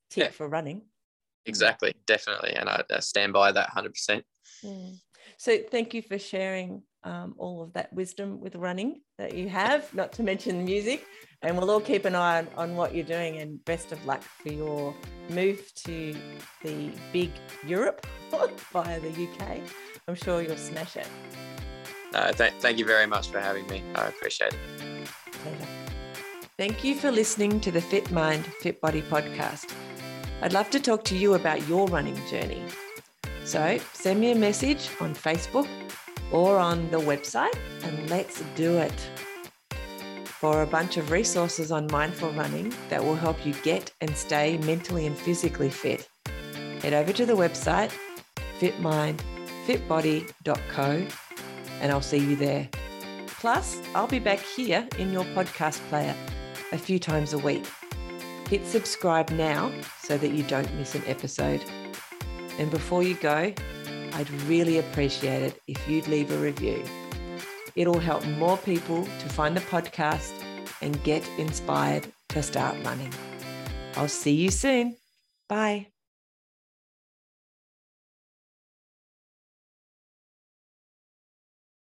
[0.10, 0.32] tip yeah.
[0.32, 0.82] for running.
[1.46, 4.24] Exactly, definitely, and I, I stand by that hundred percent.
[4.64, 4.96] Mm.
[5.38, 9.94] So thank you for sharing um, all of that wisdom with running that you have,
[9.94, 11.06] not to mention the music.
[11.42, 14.24] And we'll all keep an eye on, on what you're doing and best of luck
[14.24, 14.96] for your
[15.30, 16.16] move to
[16.64, 17.32] the big
[17.66, 18.06] Europe
[18.72, 19.60] via the UK.
[20.08, 21.08] I'm sure you'll smash it.
[22.14, 23.84] Uh, th- thank you very much for having me.
[23.94, 25.10] I appreciate it.
[26.58, 29.74] Thank you for listening to the Fit Mind, Fit Body podcast.
[30.42, 32.64] I'd love to talk to you about your running journey.
[33.44, 35.68] So send me a message on Facebook
[36.32, 39.10] or on the website and let's do it.
[40.26, 44.58] For a bunch of resources on mindful running that will help you get and stay
[44.60, 46.08] mentally and physically fit,
[46.82, 47.92] head over to the website
[48.60, 51.08] fitmindfitbody.co
[51.82, 52.70] and I'll see you there.
[53.28, 56.16] Plus, I'll be back here in your podcast player
[56.72, 57.66] a few times a week.
[58.48, 59.72] Hit subscribe now
[60.02, 61.64] so that you don't miss an episode.
[62.60, 63.54] And before you go,
[64.14, 66.84] I'd really appreciate it if you'd leave a review.
[67.76, 70.34] It'll help more people to find the podcast
[70.82, 73.14] and get inspired to start running.
[73.96, 74.96] I'll see you soon.
[75.50, 75.95] Bye.